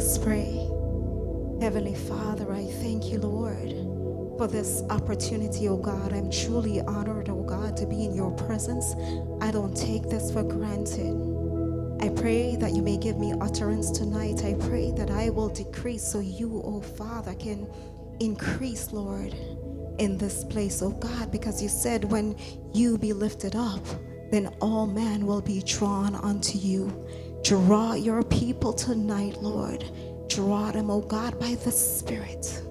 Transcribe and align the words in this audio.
us 0.00 0.16
pray. 0.16 0.66
Heavenly 1.60 1.94
Father, 1.94 2.50
I 2.54 2.64
thank 2.80 3.12
you, 3.12 3.18
Lord, 3.18 3.68
for 4.38 4.48
this 4.48 4.82
opportunity, 4.88 5.68
oh 5.68 5.76
God. 5.76 6.14
I'm 6.14 6.30
truly 6.30 6.80
honored, 6.80 7.28
oh 7.28 7.42
God, 7.42 7.76
to 7.76 7.84
be 7.84 8.06
in 8.06 8.14
your 8.14 8.30
presence. 8.30 8.94
I 9.42 9.50
don't 9.50 9.76
take 9.76 10.04
this 10.04 10.32
for 10.32 10.42
granted. 10.42 11.12
I 12.00 12.08
pray 12.18 12.56
that 12.56 12.72
you 12.72 12.80
may 12.80 12.96
give 12.96 13.18
me 13.18 13.34
utterance 13.42 13.90
tonight. 13.90 14.42
I 14.42 14.54
pray 14.54 14.90
that 14.92 15.10
I 15.10 15.28
will 15.28 15.50
decrease 15.50 16.02
so 16.02 16.20
you, 16.20 16.62
oh 16.64 16.80
Father, 16.80 17.34
can 17.34 17.68
increase, 18.20 18.92
Lord, 18.92 19.34
in 19.98 20.16
this 20.16 20.44
place, 20.44 20.80
oh 20.80 20.92
God, 20.92 21.30
because 21.30 21.62
you 21.62 21.68
said 21.68 22.04
when 22.04 22.36
you 22.72 22.96
be 22.96 23.12
lifted 23.12 23.54
up, 23.54 23.84
then 24.30 24.46
all 24.62 24.86
men 24.86 25.26
will 25.26 25.42
be 25.42 25.60
drawn 25.60 26.14
unto 26.14 26.56
you. 26.56 27.06
Draw 27.42 27.94
your 27.94 28.22
people 28.22 28.72
tonight, 28.72 29.38
Lord. 29.42 29.84
Draw 30.28 30.72
them, 30.72 30.90
oh 30.90 31.00
God, 31.00 31.38
by 31.40 31.54
the 31.56 31.72
Spirit. 31.72 32.62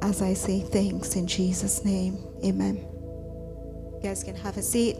As 0.00 0.22
I 0.22 0.34
say 0.34 0.60
thanks 0.60 1.16
in 1.16 1.26
Jesus' 1.26 1.84
name, 1.84 2.18
amen. 2.44 2.76
You 2.76 4.00
guys 4.02 4.22
can 4.22 4.36
have 4.36 4.56
a 4.56 4.62
seat. 4.62 4.96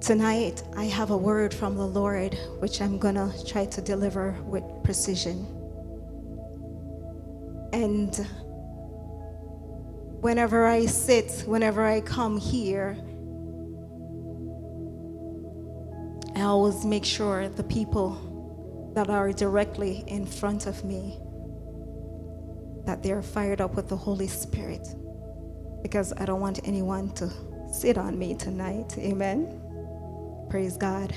Tonight, 0.00 0.62
I 0.76 0.84
have 0.84 1.10
a 1.10 1.16
word 1.16 1.52
from 1.52 1.76
the 1.76 1.86
Lord, 1.86 2.34
which 2.60 2.80
I'm 2.80 2.98
going 2.98 3.14
to 3.14 3.32
try 3.46 3.66
to 3.66 3.80
deliver 3.80 4.32
with 4.46 4.64
precision. 4.82 5.46
And 7.72 8.26
whenever 10.20 10.66
I 10.66 10.86
sit, 10.86 11.44
whenever 11.46 11.84
I 11.84 12.00
come 12.00 12.38
here, 12.38 12.96
I 16.36 16.42
always 16.42 16.84
make 16.84 17.04
sure 17.04 17.48
the 17.48 17.64
people 17.64 18.92
that 18.94 19.10
are 19.10 19.32
directly 19.32 20.04
in 20.06 20.26
front 20.26 20.66
of 20.66 20.84
me 20.84 21.18
that 22.84 23.02
they're 23.02 23.22
fired 23.22 23.60
up 23.60 23.74
with 23.74 23.88
the 23.88 23.96
Holy 23.96 24.28
Spirit 24.28 24.88
because 25.82 26.12
I 26.16 26.24
don't 26.24 26.40
want 26.40 26.60
anyone 26.64 27.10
to 27.14 27.30
sit 27.72 27.98
on 27.98 28.18
me 28.18 28.34
tonight. 28.34 28.96
Amen. 28.98 29.60
Praise 30.48 30.76
God. 30.76 31.14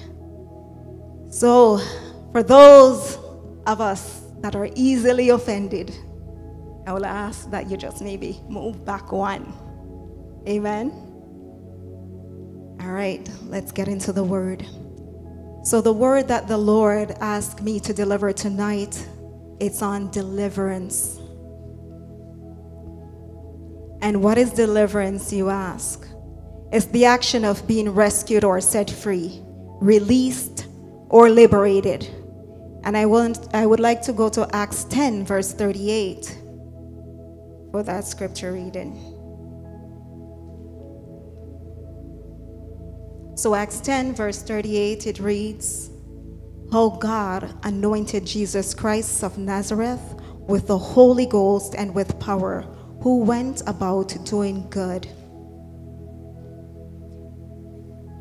So, 1.30 1.80
for 2.32 2.44
those 2.44 3.18
of 3.66 3.80
us 3.80 4.22
that 4.42 4.56
are 4.56 4.70
easily 4.76 5.30
offended, 5.30 5.96
I 6.88 6.94
will 6.94 7.06
ask 7.06 7.50
that 7.52 7.70
you 7.70 7.78
just 7.78 8.02
maybe 8.02 8.42
move 8.50 8.86
back 8.86 9.12
one. 9.12 9.54
Amen. 10.48 10.92
All 12.82 12.92
right, 12.92 13.30
let's 13.46 13.72
get 13.72 13.88
into 13.88 14.12
the 14.12 14.24
word. 14.24 14.66
So 15.64 15.82
the 15.82 15.94
word 15.94 16.28
that 16.30 16.48
the 16.48 16.58
Lord 16.58 17.12
asked 17.22 17.62
me 17.62 17.80
to 17.82 17.94
deliver 17.94 18.34
tonight, 18.34 19.08
it's 19.60 19.84
on 19.84 20.10
deliverance. 20.10 21.20
And 24.02 24.24
what 24.24 24.40
is 24.40 24.52
deliverance, 24.52 25.32
you 25.32 25.50
ask? 25.50 26.08
It's 26.72 26.88
the 26.88 27.06
action 27.06 27.46
of 27.46 27.68
being 27.68 27.90
rescued 27.92 28.44
or 28.44 28.60
set 28.62 28.90
free, 28.90 29.42
released 29.80 30.68
or 31.10 31.30
liberated. 31.30 32.10
And 32.84 32.98
I 32.98 33.06
want 33.06 33.54
I 33.54 33.68
would 33.68 33.80
like 33.80 34.02
to 34.04 34.14
go 34.14 34.30
to 34.30 34.48
Acts 34.56 34.86
10 34.86 35.26
verse 35.26 35.54
38 35.54 36.41
for 37.72 37.84
that 37.84 38.06
scripture 38.06 38.52
reading. 38.52 38.96
So, 43.36 43.56
Acts 43.56 43.80
10, 43.80 44.14
verse 44.14 44.44
38, 44.44 45.08
it 45.08 45.20
reads, 45.20 45.90
How 46.72 46.90
God 46.90 47.52
anointed 47.64 48.26
Jesus 48.26 48.74
Christ 48.74 49.24
of 49.24 49.38
Nazareth 49.38 50.16
with 50.48 50.68
the 50.68 50.78
Holy 50.78 51.26
Ghost 51.26 51.74
and 51.76 51.96
with 51.96 52.20
power, 52.20 52.62
who 53.02 53.24
went 53.24 53.64
about 53.66 54.16
doing 54.26 54.70
good, 54.70 55.08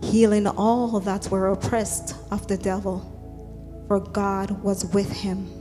healing 0.03 0.47
all 0.47 1.00
that 1.00 1.31
were 1.31 1.49
oppressed 1.49 2.15
of 2.31 2.47
the 2.47 2.56
devil, 2.56 3.84
for 3.89 4.00
God 4.00 4.62
was 4.62 4.87
with 4.87 5.10
him. 5.10 5.59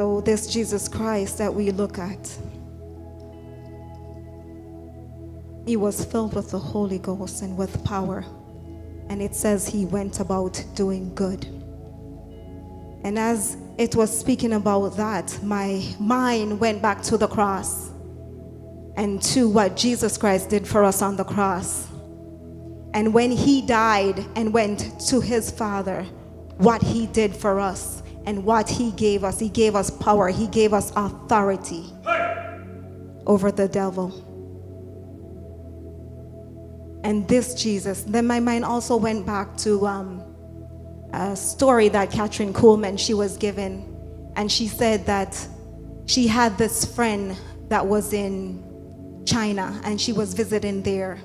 So, 0.00 0.22
this 0.22 0.46
Jesus 0.46 0.88
Christ 0.88 1.36
that 1.36 1.52
we 1.52 1.72
look 1.72 1.98
at, 1.98 2.26
he 5.66 5.76
was 5.76 6.06
filled 6.06 6.32
with 6.32 6.50
the 6.50 6.58
Holy 6.58 6.98
Ghost 6.98 7.42
and 7.42 7.54
with 7.54 7.84
power. 7.84 8.24
And 9.10 9.20
it 9.20 9.34
says 9.34 9.68
he 9.68 9.84
went 9.84 10.18
about 10.18 10.64
doing 10.74 11.14
good. 11.14 11.44
And 13.04 13.18
as 13.18 13.58
it 13.76 13.94
was 13.94 14.08
speaking 14.18 14.54
about 14.54 14.96
that, 14.96 15.38
my 15.42 15.84
mind 15.98 16.58
went 16.58 16.80
back 16.80 17.02
to 17.02 17.18
the 17.18 17.28
cross 17.28 17.90
and 18.96 19.20
to 19.24 19.50
what 19.50 19.76
Jesus 19.76 20.16
Christ 20.16 20.48
did 20.48 20.66
for 20.66 20.82
us 20.82 21.02
on 21.02 21.16
the 21.16 21.24
cross. 21.24 21.86
And 22.94 23.12
when 23.12 23.30
he 23.30 23.60
died 23.60 24.24
and 24.34 24.54
went 24.54 24.98
to 25.08 25.20
his 25.20 25.50
Father, 25.50 26.04
what 26.56 26.80
he 26.80 27.06
did 27.06 27.36
for 27.36 27.60
us 27.60 27.99
and 28.30 28.44
what 28.44 28.70
he 28.70 28.92
gave 28.92 29.24
us. 29.24 29.40
He 29.40 29.48
gave 29.48 29.74
us 29.74 29.90
power, 29.90 30.28
he 30.28 30.46
gave 30.46 30.72
us 30.72 30.92
authority 30.94 31.92
over 33.26 33.50
the 33.50 33.66
devil. 33.66 34.08
And 37.02 37.26
this 37.26 37.54
Jesus, 37.54 38.04
then 38.04 38.26
my 38.28 38.38
mind 38.38 38.64
also 38.64 38.96
went 38.96 39.26
back 39.26 39.56
to 39.58 39.84
um, 39.84 40.22
a 41.12 41.34
story 41.34 41.88
that 41.88 42.10
Kathryn 42.10 42.52
Kuhlman 42.52 42.98
she 43.00 43.14
was 43.14 43.36
given, 43.36 43.72
and 44.36 44.50
she 44.50 44.68
said 44.68 45.06
that 45.06 45.34
she 46.06 46.28
had 46.28 46.56
this 46.56 46.84
friend 46.84 47.36
that 47.68 47.84
was 47.84 48.12
in 48.12 48.62
China 49.26 49.80
and 49.84 50.00
she 50.00 50.12
was 50.12 50.34
visiting 50.34 50.82
there 50.82 51.18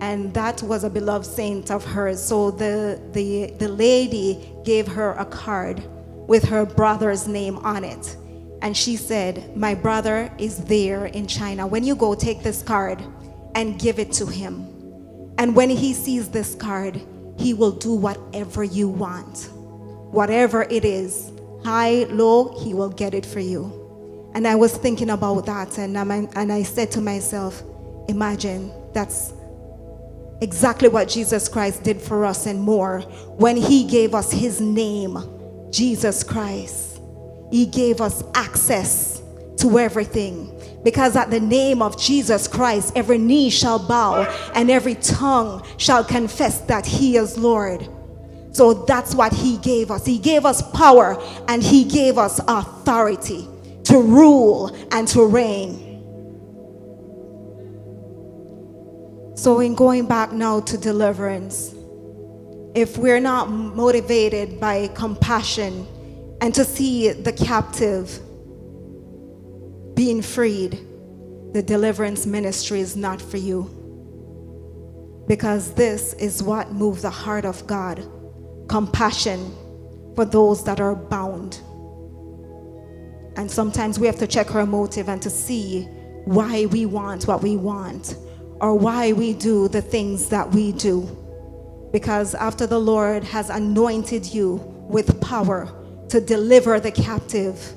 and 0.00 0.32
that 0.34 0.62
was 0.62 0.84
a 0.84 0.90
beloved 0.90 1.26
saint 1.26 1.70
of 1.70 1.84
hers. 1.84 2.22
So 2.22 2.50
the, 2.52 3.00
the, 3.12 3.52
the 3.58 3.68
lady 3.68 4.54
gave 4.62 4.86
her 4.86 5.12
a 5.12 5.24
card 5.24 5.82
with 6.28 6.44
her 6.44 6.64
brother's 6.64 7.26
name 7.26 7.56
on 7.58 7.82
it. 7.82 8.16
And 8.62 8.76
she 8.76 8.94
said, 8.94 9.56
My 9.56 9.74
brother 9.74 10.32
is 10.38 10.58
there 10.64 11.06
in 11.06 11.26
China. 11.26 11.66
When 11.66 11.82
you 11.82 11.96
go, 11.96 12.14
take 12.14 12.44
this 12.44 12.62
card 12.62 13.02
and 13.56 13.80
give 13.80 13.98
it 13.98 14.12
to 14.12 14.26
him. 14.26 14.66
And 15.38 15.56
when 15.56 15.70
he 15.70 15.92
sees 15.94 16.28
this 16.30 16.54
card, 16.54 17.00
he 17.36 17.54
will 17.54 17.72
do 17.72 17.94
whatever 17.94 18.62
you 18.62 18.88
want. 18.88 19.48
Whatever 20.12 20.62
it 20.62 20.84
is, 20.84 21.32
high, 21.64 22.04
low, 22.10 22.60
he 22.62 22.74
will 22.74 22.90
get 22.90 23.14
it 23.14 23.24
for 23.24 23.40
you. 23.40 24.30
And 24.34 24.46
I 24.46 24.54
was 24.54 24.76
thinking 24.76 25.10
about 25.10 25.46
that, 25.46 25.78
and, 25.78 25.96
and 25.96 26.52
I 26.52 26.62
said 26.62 26.90
to 26.92 27.00
myself, 27.00 27.62
Imagine 28.08 28.72
that's 28.92 29.32
exactly 30.40 30.88
what 30.88 31.08
Jesus 31.08 31.48
Christ 31.48 31.82
did 31.82 32.00
for 32.00 32.24
us 32.24 32.46
and 32.46 32.60
more 32.60 33.00
when 33.36 33.56
he 33.56 33.86
gave 33.86 34.14
us 34.14 34.32
his 34.32 34.60
name, 34.60 35.16
Jesus 35.70 36.22
Christ. 36.22 37.00
He 37.50 37.66
gave 37.66 38.00
us 38.00 38.22
access 38.34 39.22
to 39.58 39.78
everything. 39.78 40.54
Because 40.84 41.16
at 41.16 41.30
the 41.30 41.40
name 41.40 41.82
of 41.82 41.98
Jesus 42.00 42.46
Christ, 42.46 42.92
every 42.94 43.18
knee 43.18 43.50
shall 43.50 43.78
bow 43.78 44.22
and 44.54 44.70
every 44.70 44.94
tongue 44.96 45.66
shall 45.76 46.04
confess 46.04 46.60
that 46.62 46.86
he 46.86 47.16
is 47.16 47.36
Lord. 47.36 47.88
So 48.52 48.74
that's 48.84 49.14
what 49.14 49.32
he 49.32 49.58
gave 49.58 49.90
us. 49.90 50.06
He 50.06 50.18
gave 50.18 50.44
us 50.44 50.62
power 50.72 51.20
and 51.48 51.62
he 51.62 51.84
gave 51.84 52.18
us 52.18 52.40
authority 52.48 53.46
to 53.84 54.00
rule 54.00 54.74
and 54.92 55.06
to 55.08 55.26
reign. 55.26 55.88
So, 59.34 59.60
in 59.60 59.76
going 59.76 60.06
back 60.06 60.32
now 60.32 60.60
to 60.60 60.76
deliverance, 60.76 61.72
if 62.74 62.98
we're 62.98 63.20
not 63.20 63.50
motivated 63.50 64.60
by 64.60 64.88
compassion 64.88 65.86
and 66.40 66.54
to 66.54 66.64
see 66.64 67.10
the 67.12 67.32
captive 67.32 68.20
being 69.94 70.22
freed, 70.22 70.78
the 71.52 71.62
deliverance 71.62 72.26
ministry 72.26 72.80
is 72.80 72.96
not 72.96 73.20
for 73.20 73.36
you. 73.36 73.74
Because 75.26 75.74
this 75.74 76.12
is 76.14 76.42
what 76.42 76.72
moves 76.72 77.02
the 77.02 77.10
heart 77.10 77.44
of 77.44 77.66
God 77.66 78.06
compassion 78.68 79.52
for 80.14 80.24
those 80.24 80.62
that 80.64 80.78
are 80.80 80.94
bound. 80.94 81.60
And 83.36 83.50
sometimes 83.50 83.98
we 83.98 84.06
have 84.06 84.18
to 84.18 84.26
check 84.26 84.54
our 84.54 84.66
motive 84.66 85.08
and 85.08 85.22
to 85.22 85.30
see 85.30 85.84
why 86.24 86.66
we 86.66 86.86
want 86.86 87.26
what 87.26 87.42
we 87.42 87.56
want 87.56 88.16
or 88.60 88.74
why 88.74 89.12
we 89.12 89.32
do 89.32 89.68
the 89.68 89.80
things 89.80 90.28
that 90.28 90.50
we 90.50 90.72
do. 90.72 91.08
Because 91.92 92.34
after 92.34 92.66
the 92.66 92.78
Lord 92.78 93.24
has 93.24 93.50
anointed 93.50 94.26
you 94.26 94.56
with 94.88 95.20
power 95.20 95.68
to 96.08 96.20
deliver 96.20 96.80
the 96.80 96.90
captive, 96.90 97.74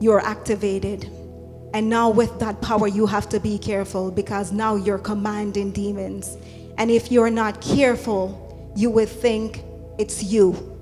you're 0.00 0.20
activated. 0.20 1.04
And 1.74 1.88
now, 1.90 2.10
with 2.10 2.38
that 2.38 2.60
power, 2.62 2.88
you 2.88 3.06
have 3.06 3.28
to 3.30 3.40
be 3.40 3.58
careful 3.58 4.10
because 4.10 4.52
now 4.52 4.76
you're 4.76 4.98
commanding 4.98 5.72
demons. 5.72 6.36
And 6.78 6.90
if 6.90 7.10
you're 7.10 7.30
not 7.30 7.60
careful, 7.60 8.72
you 8.76 8.90
would 8.90 9.08
think 9.08 9.62
it's 9.98 10.22
you. 10.22 10.72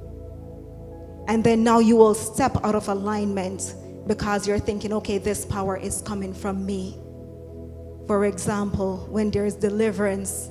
And 1.27 1.43
then 1.43 1.65
now 1.65 1.79
you 1.79 1.97
will 1.97 2.15
step 2.15 2.57
out 2.65 2.75
of 2.75 2.89
alignment 2.89 3.75
because 4.07 4.47
you're 4.47 4.59
thinking, 4.59 4.93
okay, 4.93 5.19
this 5.19 5.45
power 5.47 5.77
is 5.77 6.03
coming 6.03 6.35
from 6.35 6.67
me. 6.67 6.99
For 8.07 8.27
example, 8.27 9.07
when 9.11 9.31
there's 9.31 9.55
deliverance, 9.55 10.49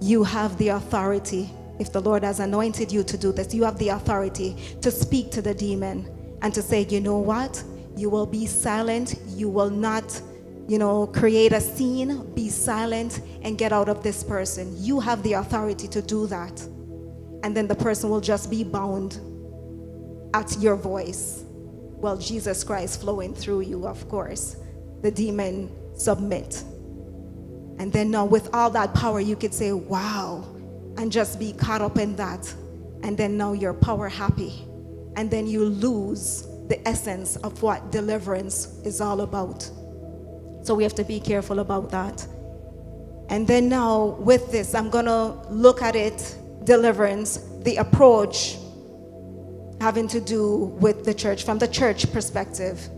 you 0.00 0.24
have 0.24 0.56
the 0.58 0.68
authority. 0.68 1.50
If 1.78 1.92
the 1.92 2.00
Lord 2.00 2.24
has 2.24 2.40
anointed 2.40 2.90
you 2.90 3.02
to 3.04 3.16
do 3.16 3.32
this, 3.32 3.54
you 3.54 3.64
have 3.64 3.78
the 3.78 3.90
authority 3.90 4.56
to 4.80 4.90
speak 4.90 5.30
to 5.32 5.42
the 5.42 5.54
demon 5.54 6.08
and 6.42 6.52
to 6.54 6.62
say, 6.62 6.86
you 6.88 7.00
know 7.00 7.18
what? 7.18 7.62
You 7.96 8.10
will 8.10 8.26
be 8.26 8.46
silent. 8.46 9.16
You 9.28 9.48
will 9.48 9.70
not, 9.70 10.20
you 10.68 10.78
know, 10.78 11.06
create 11.06 11.52
a 11.52 11.60
scene. 11.60 12.32
Be 12.34 12.48
silent 12.48 13.20
and 13.42 13.58
get 13.58 13.72
out 13.72 13.88
of 13.88 14.02
this 14.02 14.22
person. 14.22 14.74
You 14.76 15.00
have 15.00 15.22
the 15.22 15.34
authority 15.34 15.88
to 15.88 16.02
do 16.02 16.26
that. 16.28 16.60
And 17.42 17.56
then 17.56 17.68
the 17.68 17.74
person 17.74 18.10
will 18.10 18.20
just 18.20 18.50
be 18.50 18.64
bound 18.64 19.20
at 20.34 20.56
your 20.58 20.76
voice. 20.76 21.44
Well, 22.00 22.16
Jesus 22.16 22.62
Christ 22.62 23.00
flowing 23.00 23.34
through 23.34 23.60
you, 23.60 23.86
of 23.86 24.08
course. 24.08 24.56
The 25.02 25.10
demon 25.10 25.70
submit. 25.96 26.62
And 27.78 27.92
then 27.92 28.10
now, 28.10 28.24
with 28.24 28.52
all 28.54 28.70
that 28.70 28.94
power, 28.94 29.20
you 29.20 29.36
could 29.36 29.54
say, 29.54 29.72
wow, 29.72 30.44
and 30.96 31.12
just 31.12 31.38
be 31.38 31.52
caught 31.52 31.80
up 31.80 31.98
in 31.98 32.16
that. 32.16 32.52
And 33.02 33.16
then 33.16 33.36
now 33.36 33.52
you're 33.52 33.74
power 33.74 34.08
happy. 34.08 34.66
And 35.16 35.30
then 35.30 35.46
you 35.46 35.64
lose 35.64 36.42
the 36.68 36.86
essence 36.86 37.36
of 37.36 37.62
what 37.62 37.92
deliverance 37.92 38.66
is 38.84 39.00
all 39.00 39.20
about. 39.20 39.62
So 40.62 40.74
we 40.74 40.82
have 40.82 40.94
to 40.96 41.04
be 41.04 41.20
careful 41.20 41.60
about 41.60 41.90
that. 41.90 42.26
And 43.28 43.46
then 43.46 43.68
now, 43.68 44.16
with 44.18 44.50
this, 44.50 44.74
I'm 44.74 44.90
going 44.90 45.06
to 45.06 45.36
look 45.50 45.82
at 45.82 45.94
it 45.94 46.36
deliverance, 46.64 47.38
the 47.62 47.76
approach 47.76 48.58
having 49.80 50.08
to 50.08 50.20
do 50.20 50.76
with 50.80 51.04
the 51.04 51.14
church 51.14 51.44
from 51.44 51.58
the 51.58 51.68
church 51.68 52.12
perspective. 52.12 52.88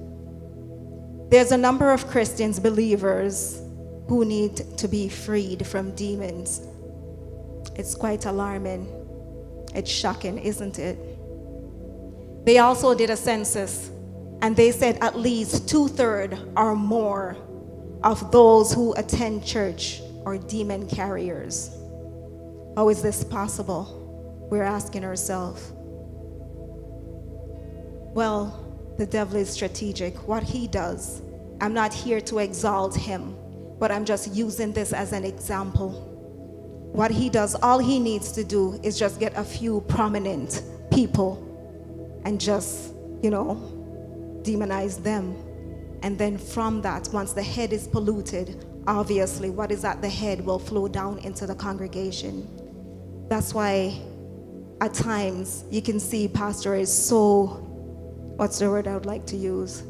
There's 1.31 1.53
a 1.53 1.56
number 1.56 1.93
of 1.93 2.06
Christians, 2.09 2.59
believers, 2.59 3.61
who 4.10 4.24
need 4.24 4.56
to 4.76 4.88
be 4.88 5.08
freed 5.08 5.64
from 5.64 5.94
demons. 5.94 6.62
It's 7.76 7.94
quite 7.94 8.26
alarming. 8.26 8.88
It's 9.72 9.88
shocking, 9.88 10.36
isn't 10.36 10.80
it? 10.80 10.98
They 12.44 12.58
also 12.58 12.92
did 12.92 13.10
a 13.10 13.16
census, 13.16 13.88
and 14.42 14.56
they 14.56 14.72
said 14.72 14.98
at 15.00 15.16
least 15.16 15.68
two 15.68 15.86
thirds 15.86 16.34
or 16.56 16.74
more 16.74 17.36
of 18.02 18.32
those 18.32 18.74
who 18.74 18.94
attend 18.94 19.44
church 19.44 20.02
are 20.26 20.38
demon 20.38 20.88
carriers. 20.88 21.70
How 22.74 22.88
is 22.88 23.02
this 23.02 23.22
possible? 23.22 24.48
We're 24.50 24.64
asking 24.64 25.04
ourselves. 25.04 25.70
Well, 28.12 28.42
the 28.98 29.06
devil 29.06 29.36
is 29.36 29.50
strategic. 29.50 30.26
What 30.26 30.42
he 30.42 30.66
does, 30.66 31.22
I'm 31.60 31.74
not 31.74 31.94
here 31.94 32.20
to 32.22 32.40
exalt 32.40 32.96
him, 32.96 33.36
but 33.81 33.91
I'm 33.91 34.05
just 34.05 34.32
using 34.35 34.73
this 34.73 34.93
as 34.93 35.12
an 35.12 35.25
example. 35.25 35.91
What 36.93 37.11
he 37.11 37.31
does, 37.31 37.55
all 37.56 37.79
he 37.79 37.99
needs 37.99 38.31
to 38.32 38.44
do 38.44 38.79
is 38.82 38.99
just 38.99 39.19
get 39.19 39.37
a 39.37 39.43
few 39.43 39.81
prominent 39.88 40.62
people 40.93 41.47
and 42.25 42.38
just, 42.38 42.93
you 43.23 43.31
know, 43.31 43.56
demonize 44.43 45.03
them. 45.03 45.35
And 46.03 46.19
then 46.19 46.37
from 46.37 46.82
that, 46.82 47.09
once 47.12 47.32
the 47.32 47.43
head 47.43 47.73
is 47.73 47.88
polluted, 47.88 48.67
obviously 48.87 49.49
what 49.50 49.73
is 49.73 49.85
at 49.85 50.03
the 50.03 50.09
head 50.09 50.44
will 50.44 50.59
flow 50.59 50.87
down 50.87 51.19
into 51.21 51.47
the 51.47 51.55
congregation. 51.55 52.47
That's 53.29 53.55
why 53.55 53.99
at 54.82 54.93
times 54.93 55.65
you 55.71 55.81
can 55.81 55.99
see 56.00 56.29
pastor 56.29 56.75
is 56.75 56.93
so 56.93 57.47
what's 58.37 58.59
the 58.59 58.69
word 58.69 58.88
I 58.88 58.94
would 58.94 59.06
like 59.06 59.27
to 59.27 59.37
use? 59.37 59.82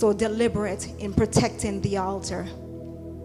So 0.00 0.14
deliberate 0.14 0.88
in 0.98 1.12
protecting 1.12 1.82
the 1.82 1.98
altar, 1.98 2.46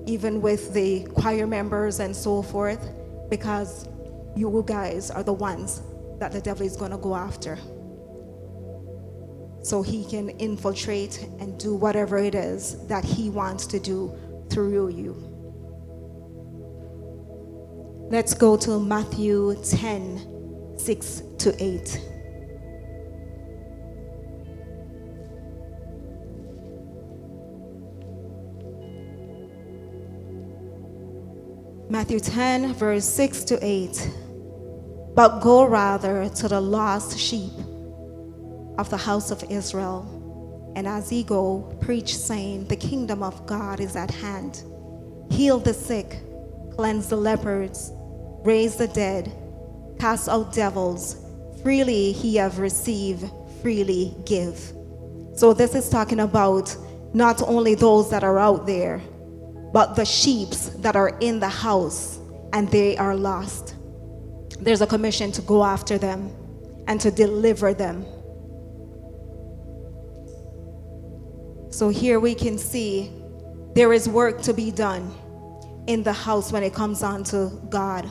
even 0.08 0.42
with 0.42 0.74
the 0.74 1.06
choir 1.16 1.48
members 1.48 2.02
and 2.02 2.14
so 2.14 2.42
forth, 2.42 2.86
because 3.30 3.88
you 4.36 4.62
guys 4.68 5.10
are 5.10 5.24
the 5.24 5.32
ones 5.32 5.82
that 6.20 6.34
the 6.34 6.42
devil 6.42 6.66
is 6.66 6.76
going 6.76 6.92
to 6.92 6.98
go 6.98 7.16
after. 7.16 7.58
So 9.62 9.84
he 9.84 10.04
can 10.04 10.32
infiltrate 10.32 11.26
and 11.40 11.58
do 11.58 11.76
whatever 11.76 12.18
it 12.18 12.36
is 12.36 12.86
that 12.88 13.06
he 13.06 13.30
wants 13.30 13.66
to 13.68 13.80
do 13.80 14.14
through 14.50 14.90
you. 14.90 15.14
Let's 18.12 18.34
go 18.34 18.58
to 18.58 18.82
Matthew 18.82 19.56
10 19.64 20.76
6 20.78 21.22
to 21.38 21.64
8. 21.64 22.15
Matthew 31.88 32.20
10, 32.20 32.74
verse 32.74 33.06
6 33.06 33.44
to 33.44 33.60
8. 33.64 34.10
But 35.14 35.40
go 35.40 35.66
rather 35.66 36.28
to 36.28 36.48
the 36.48 36.60
lost 36.60 37.18
sheep 37.18 37.52
of 38.80 38.90
the 38.90 38.98
house 38.98 39.30
of 39.30 39.44
Israel. 39.52 40.74
And 40.76 40.88
as 40.88 41.12
ye 41.12 41.24
go, 41.24 41.78
preach, 41.82 42.18
saying, 42.18 42.68
The 42.68 42.76
kingdom 42.76 43.22
of 43.22 43.46
God 43.46 43.80
is 43.80 43.96
at 43.96 44.10
hand. 44.10 44.64
Heal 45.30 45.60
the 45.60 45.76
sick, 45.76 46.18
cleanse 46.76 47.08
the 47.08 47.18
lepers, 47.18 47.92
raise 48.44 48.76
the 48.78 48.88
dead, 48.88 49.32
cast 50.00 50.28
out 50.28 50.54
devils. 50.54 51.18
Freely 51.62 52.14
he 52.14 52.36
have 52.38 52.58
received, 52.58 53.30
freely 53.62 54.16
give. 54.26 54.58
So 55.36 55.54
this 55.54 55.76
is 55.76 55.88
talking 55.88 56.22
about 56.22 56.76
not 57.14 57.44
only 57.44 57.76
those 57.76 58.10
that 58.10 58.24
are 58.24 58.40
out 58.40 58.66
there, 58.66 59.02
but 59.76 59.98
the 59.98 60.06
sheep 60.06 60.52
that 60.78 60.96
are 60.96 61.18
in 61.20 61.42
the 61.42 61.50
house 61.50 62.18
and 62.54 62.72
they 62.72 62.96
are 62.96 63.14
lost. 63.14 63.76
There's 64.62 64.80
a 64.80 64.88
commission 64.88 65.34
to 65.34 65.42
go 65.42 65.66
after 65.66 65.98
them 65.98 66.34
and 66.88 67.02
to 67.02 67.12
deliver 67.12 67.74
them. 67.74 68.06
So 71.72 71.90
here 71.90 72.22
we 72.22 72.36
can 72.36 72.58
see 72.58 73.12
there 73.74 73.92
is 73.92 74.08
work 74.08 74.42
to 74.44 74.54
be 74.54 74.72
done 74.72 75.14
in 75.88 76.04
the 76.04 76.14
house 76.14 76.54
when 76.54 76.64
it 76.64 76.74
comes 76.74 77.04
on 77.04 77.26
to 77.26 77.52
God. 77.68 78.10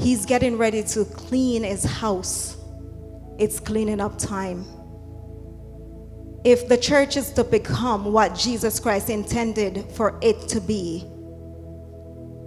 He's 0.00 0.24
getting 0.24 0.56
ready 0.56 0.82
to 0.84 1.04
clean 1.04 1.64
his 1.64 1.84
house. 1.84 2.56
It's 3.38 3.60
cleaning 3.60 4.00
up 4.00 4.16
time 4.16 4.64
if 6.44 6.68
the 6.68 6.76
church 6.76 7.16
is 7.16 7.30
to 7.32 7.44
become 7.44 8.12
what 8.12 8.34
Jesus 8.34 8.78
Christ 8.78 9.10
intended 9.10 9.84
for 9.92 10.18
it 10.22 10.48
to 10.48 10.60
be, 10.60 11.04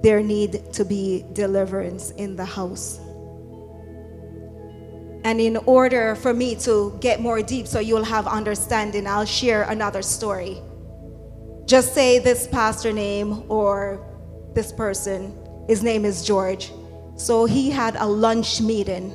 there 0.02 0.22
need 0.22 0.74
to 0.74 0.86
be 0.86 1.26
deliverance 1.34 2.12
in 2.12 2.36
the 2.36 2.46
house. 2.46 3.00
And 5.24 5.40
in 5.40 5.58
order 5.58 6.16
for 6.16 6.34
me 6.34 6.56
to 6.62 6.98
get 7.00 7.20
more 7.20 7.44
deep 7.44 7.68
so 7.68 7.80
you'll 7.80 8.04
have 8.04 8.26
understanding, 8.28 9.06
I'll 9.06 9.26
share 9.26 9.64
another 9.64 10.02
story. 10.02 10.60
Just 11.66 11.94
say 11.94 12.18
this 12.18 12.48
pastor 12.48 12.92
name 12.92 13.44
or 13.50 14.04
this 14.56 14.72
person, 14.72 15.38
his 15.68 15.84
name 15.84 16.06
is 16.06 16.26
George. 16.26 16.72
So 17.18 17.46
he 17.46 17.70
had 17.70 17.96
a 17.98 18.06
lunch 18.06 18.62
meeting 18.62 19.14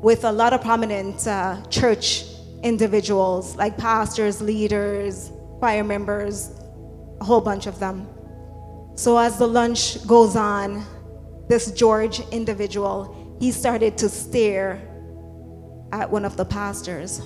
with 0.00 0.24
a 0.24 0.32
lot 0.32 0.54
of 0.54 0.62
prominent 0.62 1.26
uh, 1.26 1.62
church 1.68 2.24
individuals 2.62 3.56
like 3.56 3.76
pastors, 3.76 4.40
leaders, 4.40 5.32
choir 5.58 5.84
members, 5.84 6.50
a 7.20 7.24
whole 7.24 7.40
bunch 7.40 7.66
of 7.66 7.78
them. 7.78 8.08
So 8.94 9.16
as 9.16 9.38
the 9.38 9.46
lunch 9.46 10.06
goes 10.06 10.36
on, 10.36 10.84
this 11.48 11.72
George 11.72 12.20
individual, 12.30 13.36
he 13.40 13.50
started 13.50 13.98
to 13.98 14.08
stare 14.08 14.80
at 15.92 16.10
one 16.10 16.24
of 16.24 16.36
the 16.36 16.44
pastors. 16.44 17.20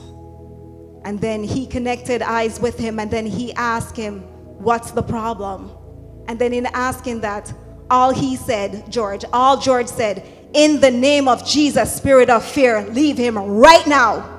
And 1.05 1.21
then 1.21 1.45
he 1.45 1.67
connected 1.67 2.23
eyes 2.23 2.59
with 2.61 2.79
him 2.79 2.99
and 2.99 3.11
then 3.11 3.27
he 3.27 3.53
asked 3.55 3.97
him, 3.97 4.21
What's 4.59 4.91
the 4.91 5.03
problem? 5.03 5.71
And 6.29 6.39
then 6.39 6.53
in 6.53 6.67
asking 6.67 7.21
that, 7.21 7.53
all 7.91 8.13
he 8.13 8.37
said, 8.37 8.91
George, 8.91 9.25
all 9.33 9.59
George 9.59 9.87
said, 9.87 10.27
In 10.55 10.81
the 10.81 10.91
name 10.91 11.29
of 11.29 11.47
Jesus, 11.47 11.95
spirit 11.95 12.31
of 12.31 12.45
fear, 12.45 12.83
leave 12.89 13.17
him 13.17 13.39
right 13.39 13.87
now 13.87 14.36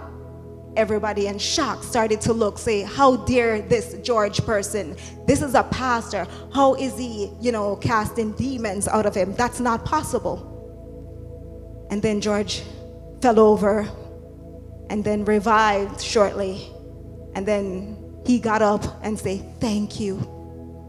everybody 0.78 1.28
in 1.28 1.40
shock 1.40 1.84
started 1.84 2.22
to 2.22 2.34
look, 2.34 2.58
say, 2.58 2.84
how 2.84 3.18
dare 3.18 3.62
this 3.62 3.96
George 4.04 4.46
person? 4.46 4.96
This 5.26 5.42
is 5.42 5.56
a 5.56 5.64
pastor. 5.64 6.28
How 6.54 6.76
is 6.76 6.98
he, 6.98 7.32
you 7.42 7.52
know, 7.52 7.76
casting 7.78 8.32
demons 8.34 8.88
out 8.88 9.06
of 9.06 9.16
him? 9.16 9.34
That's 9.34 9.60
not 9.60 9.84
possible. 9.84 10.54
And 11.90 12.02
then 12.02 12.22
George 12.22 12.64
fell 13.22 13.40
over 13.40 13.90
and 14.90 15.04
then 15.04 15.26
revived 15.26 16.00
shortly. 16.00 16.70
And 17.36 17.46
then 17.46 17.98
he 18.26 18.40
got 18.40 18.62
up 18.62 18.84
and 19.04 19.18
said, 19.20 19.44
Thank 19.60 20.00
you. 20.00 20.34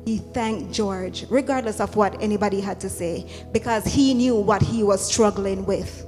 He 0.04 0.18
thanked 0.18 0.72
George, 0.72 1.26
regardless 1.28 1.80
of 1.80 1.94
what 1.94 2.22
anybody 2.22 2.60
had 2.60 2.80
to 2.80 2.88
say, 2.88 3.30
because 3.52 3.84
he 3.84 4.14
knew 4.14 4.36
what 4.36 4.62
he 4.62 4.82
was 4.82 5.04
struggling 5.04 5.66
with. 5.66 6.06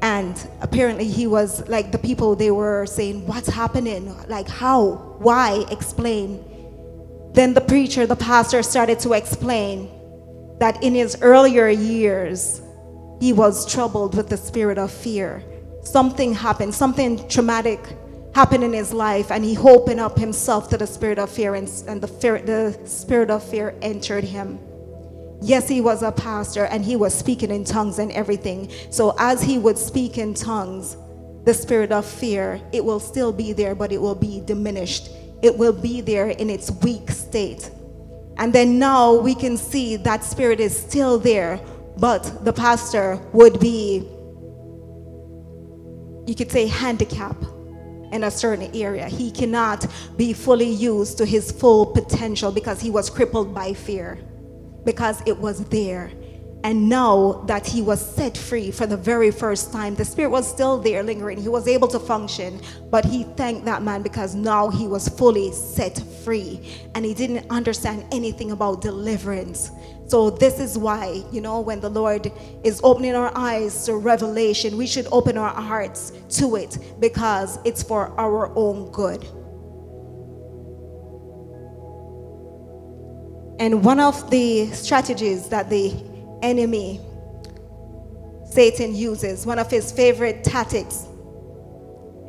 And 0.00 0.36
apparently, 0.60 1.06
he 1.06 1.26
was 1.26 1.68
like 1.68 1.90
the 1.90 1.98
people, 1.98 2.36
they 2.36 2.50
were 2.50 2.86
saying, 2.86 3.26
What's 3.26 3.48
happening? 3.48 4.14
Like, 4.28 4.48
how? 4.48 5.16
Why? 5.18 5.64
Explain. 5.70 6.44
Then 7.32 7.54
the 7.54 7.60
preacher, 7.60 8.06
the 8.06 8.16
pastor, 8.16 8.62
started 8.62 9.00
to 9.00 9.12
explain 9.12 9.90
that 10.60 10.82
in 10.82 10.94
his 10.94 11.16
earlier 11.20 11.68
years, 11.68 12.60
he 13.20 13.32
was 13.32 13.70
troubled 13.70 14.16
with 14.16 14.28
the 14.28 14.36
spirit 14.36 14.78
of 14.78 14.92
fear. 14.92 15.42
Something 15.82 16.34
happened, 16.34 16.74
something 16.74 17.28
traumatic 17.28 17.80
happened 18.34 18.62
in 18.62 18.72
his 18.72 18.92
life, 18.92 19.30
and 19.30 19.44
he 19.44 19.56
opened 19.56 20.00
up 20.00 20.18
himself 20.18 20.68
to 20.70 20.78
the 20.78 20.86
spirit 20.86 21.18
of 21.18 21.30
fear, 21.30 21.54
and, 21.54 21.68
and 21.88 22.00
the, 22.00 22.08
fear, 22.08 22.40
the 22.40 22.78
spirit 22.84 23.30
of 23.30 23.42
fear 23.42 23.74
entered 23.82 24.24
him. 24.24 24.58
Yes, 25.40 25.68
he 25.68 25.80
was 25.80 26.02
a 26.02 26.10
pastor 26.10 26.64
and 26.64 26.84
he 26.84 26.96
was 26.96 27.14
speaking 27.14 27.50
in 27.50 27.64
tongues 27.64 27.98
and 27.98 28.10
everything. 28.12 28.70
So, 28.90 29.14
as 29.18 29.42
he 29.42 29.58
would 29.58 29.78
speak 29.78 30.18
in 30.18 30.34
tongues, 30.34 30.96
the 31.44 31.54
spirit 31.54 31.92
of 31.92 32.04
fear, 32.04 32.60
it 32.72 32.84
will 32.84 33.00
still 33.00 33.32
be 33.32 33.52
there, 33.52 33.74
but 33.74 33.92
it 33.92 34.00
will 34.00 34.14
be 34.14 34.40
diminished. 34.40 35.10
It 35.42 35.56
will 35.56 35.72
be 35.72 36.00
there 36.00 36.28
in 36.28 36.50
its 36.50 36.70
weak 36.82 37.10
state. 37.10 37.70
And 38.36 38.52
then 38.52 38.78
now 38.78 39.14
we 39.14 39.34
can 39.34 39.56
see 39.56 39.96
that 39.96 40.24
spirit 40.24 40.60
is 40.60 40.76
still 40.76 41.18
there, 41.18 41.60
but 41.96 42.44
the 42.44 42.52
pastor 42.52 43.20
would 43.32 43.58
be, 43.60 44.06
you 46.26 46.34
could 46.34 46.50
say, 46.50 46.66
handicapped 46.66 47.44
in 48.12 48.24
a 48.24 48.30
certain 48.30 48.70
area. 48.74 49.06
He 49.08 49.30
cannot 49.30 49.86
be 50.16 50.32
fully 50.32 50.70
used 50.70 51.18
to 51.18 51.24
his 51.24 51.50
full 51.50 51.86
potential 51.86 52.52
because 52.52 52.80
he 52.80 52.90
was 52.90 53.10
crippled 53.10 53.54
by 53.54 53.72
fear, 53.72 54.18
because 54.88 55.22
it 55.26 55.38
was 55.38 55.62
there. 55.66 56.10
And 56.64 56.88
now 56.88 57.44
that 57.46 57.66
he 57.66 57.82
was 57.82 58.00
set 58.00 58.38
free 58.38 58.70
for 58.70 58.86
the 58.86 58.96
very 58.96 59.30
first 59.30 59.70
time, 59.70 59.94
the 59.94 60.04
spirit 60.04 60.30
was 60.30 60.48
still 60.48 60.78
there 60.78 61.02
lingering. 61.02 61.36
He 61.38 61.50
was 61.50 61.68
able 61.68 61.88
to 61.88 61.98
function, 61.98 62.62
but 62.90 63.04
he 63.04 63.24
thanked 63.24 63.66
that 63.66 63.82
man 63.82 64.00
because 64.00 64.34
now 64.34 64.70
he 64.70 64.88
was 64.88 65.06
fully 65.06 65.52
set 65.52 66.02
free 66.24 66.88
and 66.94 67.04
he 67.04 67.12
didn't 67.12 67.50
understand 67.50 68.06
anything 68.12 68.50
about 68.50 68.80
deliverance. 68.80 69.70
So, 70.06 70.30
this 70.30 70.58
is 70.58 70.78
why, 70.78 71.22
you 71.30 71.42
know, 71.42 71.60
when 71.60 71.80
the 71.80 71.90
Lord 71.90 72.32
is 72.64 72.80
opening 72.82 73.14
our 73.14 73.30
eyes 73.34 73.84
to 73.84 73.96
revelation, 73.96 74.78
we 74.78 74.86
should 74.86 75.06
open 75.12 75.36
our 75.36 75.50
hearts 75.50 76.12
to 76.38 76.56
it 76.56 76.78
because 76.98 77.58
it's 77.66 77.82
for 77.82 78.18
our 78.18 78.50
own 78.56 78.90
good. 78.90 79.28
And 83.58 83.84
one 83.84 83.98
of 83.98 84.30
the 84.30 84.70
strategies 84.70 85.48
that 85.48 85.68
the 85.68 85.94
enemy, 86.42 87.00
Satan, 88.50 88.94
uses, 88.94 89.44
one 89.44 89.58
of 89.58 89.70
his 89.70 89.90
favorite 89.90 90.44
tactics, 90.44 91.06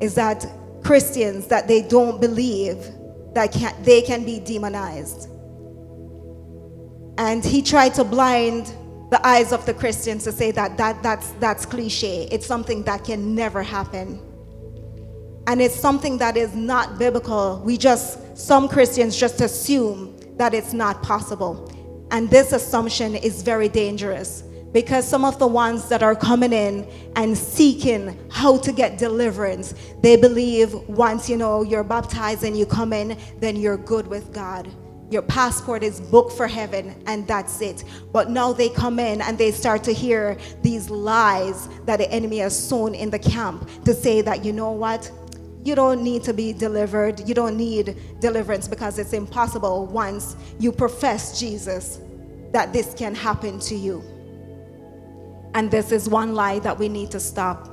is 0.02 0.16
that 0.16 0.46
Christians 0.84 1.48
that 1.48 1.68
they 1.68 1.82
don't 1.82 2.20
believe 2.20 2.78
that 3.34 3.52
can, 3.52 3.76
they 3.84 4.02
can 4.02 4.26
be 4.26 4.40
demonized. 4.40 5.30
And 7.18 7.44
he 7.44 7.62
tried 7.62 7.94
to 7.96 8.04
blind 8.04 8.74
the 9.12 9.26
eyes 9.26 9.52
of 9.52 9.66
the 9.66 9.74
Christians 9.74 10.24
to 10.24 10.32
say 10.32 10.52
that, 10.52 10.78
that 10.78 11.04
that's, 11.04 11.32
that's 11.34 11.66
cliche. 11.66 12.28
It's 12.32 12.46
something 12.46 12.84
that 12.84 13.04
can 13.04 13.36
never 13.36 13.62
happen. 13.62 14.20
And 15.48 15.62
it's 15.62 15.76
something 15.76 16.18
that 16.20 16.38
is 16.38 16.56
not 16.56 16.98
biblical. 16.98 17.62
We 17.64 17.78
just, 17.78 18.38
some 18.38 18.68
Christians 18.68 19.18
just 19.18 19.42
assume 19.42 20.19
that 20.40 20.54
it's 20.54 20.74
not 20.74 21.04
possible. 21.04 21.72
And 22.12 22.30
this 22.30 22.54
assumption 22.54 23.16
is 23.16 23.44
very 23.44 23.70
dangerous 23.70 24.44
because 24.72 25.08
some 25.08 25.26
of 25.26 25.38
the 25.38 25.48
ones 25.48 25.90
that 25.90 26.02
are 26.02 26.16
coming 26.16 26.54
in 26.54 26.88
and 27.16 27.38
seeking 27.38 28.18
how 28.32 28.58
to 28.60 28.72
get 28.72 28.98
deliverance, 28.98 29.74
they 30.02 30.16
believe 30.16 30.74
once 30.88 31.30
you 31.30 31.38
know 31.38 31.62
you're 31.62 31.84
baptized 31.84 32.44
and 32.44 32.58
you 32.58 32.66
come 32.66 32.94
in, 32.94 33.18
then 33.40 33.56
you're 33.56 33.78
good 33.78 34.08
with 34.08 34.34
God. 34.34 34.68
Your 35.12 35.24
passport 35.24 35.82
is 35.82 36.00
booked 36.00 36.34
for 36.34 36.48
heaven, 36.48 37.02
and 37.08 37.28
that's 37.28 37.62
it. 37.62 37.84
But 38.14 38.30
now 38.30 38.54
they 38.54 38.70
come 38.70 39.00
in 39.00 39.22
and 39.22 39.40
they 39.40 39.52
start 39.52 39.84
to 39.86 39.94
hear 39.94 40.38
these 40.62 40.92
lies 40.92 41.68
that 41.86 41.98
the 41.98 42.10
enemy 42.12 42.38
has 42.38 42.58
sown 42.58 42.94
in 42.94 43.10
the 43.10 43.18
camp 43.18 43.68
to 43.86 43.94
say 43.96 44.22
that, 44.22 44.46
you 44.46 44.54
know 44.54 44.72
what? 44.72 45.12
You 45.64 45.76
don't 45.76 46.02
need 46.02 46.24
to 46.24 46.34
be 46.34 46.54
delivered. 46.54 47.28
You 47.28 47.36
don't 47.36 47.58
need 47.58 47.98
deliverance 48.20 48.68
because 48.68 48.98
it's 48.98 49.14
impossible 49.14 49.88
once 49.88 50.36
you 50.60 50.72
profess 50.72 51.40
Jesus 51.40 52.00
that 52.52 52.74
this 52.74 52.94
can 52.94 53.14
happen 53.14 53.60
to 53.60 53.76
you. 53.76 54.04
And 55.54 55.70
this 55.70 55.92
is 55.92 56.08
one 56.08 56.34
lie 56.34 56.60
that 56.60 56.78
we 56.78 56.90
need 56.90 57.12
to 57.12 57.20
stop 57.20 57.70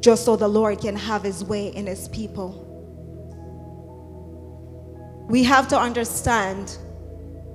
just 0.00 0.24
so 0.24 0.36
the 0.36 0.48
Lord 0.48 0.80
can 0.80 0.94
have 0.94 1.22
his 1.22 1.42
way 1.42 1.68
in 1.68 1.86
his 1.86 2.08
people 2.08 2.66
we 5.28 5.42
have 5.42 5.66
to 5.68 5.78
understand 5.78 6.78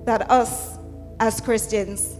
that 0.04 0.30
us 0.30 0.76
as 1.20 1.40
Christians, 1.40 2.16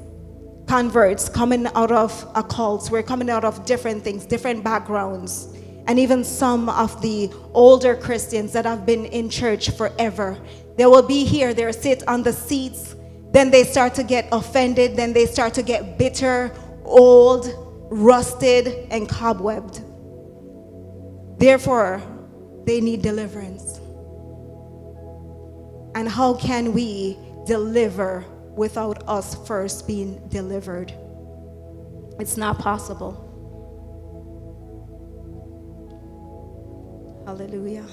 converts 0.66 1.28
coming 1.28 1.66
out 1.75 1.92
of 1.92 2.26
a 2.35 2.42
cult, 2.42 2.90
we're 2.90 3.02
coming 3.02 3.28
out 3.28 3.45
of 3.45 3.64
different 3.66 4.02
things, 4.02 4.25
different 4.25 4.64
backgrounds. 4.64 5.49
And 5.87 5.99
even 5.99 6.25
some 6.25 6.69
of 6.69 7.03
the 7.03 7.31
older 7.55 7.97
Christians 7.97 8.53
that 8.53 8.65
have 8.65 8.87
been 8.87 9.07
in 9.07 9.29
church 9.29 9.71
forever, 9.71 10.39
they 10.77 10.87
will 10.87 11.03
be 11.03 11.25
here, 11.25 11.53
they'll 11.53 11.73
sit 11.73 12.07
on 12.09 12.23
the 12.23 12.33
seats, 12.33 12.95
then 13.33 13.51
they 13.51 13.65
start 13.65 13.95
to 13.95 14.03
get 14.03 14.29
offended, 14.31 14.97
then 14.97 15.12
they 15.12 15.27
start 15.27 15.55
to 15.55 15.62
get 15.62 15.99
bitter, 15.99 16.53
old, 16.85 17.53
rusted, 17.91 18.69
and 18.91 19.09
cobwebbed. 19.09 19.81
Therefore, 21.39 22.01
they 22.65 22.81
need 22.81 23.03
deliverance. 23.03 23.81
And 25.95 26.09
how 26.09 26.35
can 26.35 26.73
we 26.73 27.19
deliver 27.45 28.25
without 28.55 29.07
us 29.09 29.35
first 29.47 29.87
being 29.87 30.27
delivered? 30.29 30.93
It's 32.19 32.37
not 32.37 32.59
possible. 32.59 33.32
Hallelujah. 37.33 37.87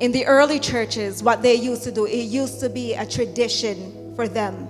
In 0.00 0.10
the 0.12 0.24
early 0.24 0.58
churches, 0.58 1.22
what 1.22 1.42
they 1.42 1.54
used 1.54 1.82
to 1.82 1.92
do, 1.92 2.06
it 2.06 2.24
used 2.24 2.58
to 2.60 2.70
be 2.70 2.94
a 2.94 3.04
tradition 3.04 4.16
for 4.16 4.26
them. 4.26 4.66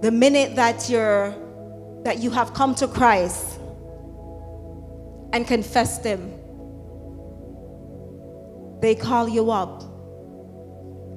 The 0.00 0.10
minute 0.10 0.56
that 0.56 0.88
you're 0.88 1.34
that 2.04 2.20
you 2.20 2.30
have 2.30 2.54
come 2.54 2.74
to 2.76 2.88
Christ 2.88 3.58
and 5.34 5.46
confessed 5.46 6.02
him, 6.02 6.32
they 8.80 8.94
call 8.94 9.28
you 9.28 9.50
up 9.50 9.82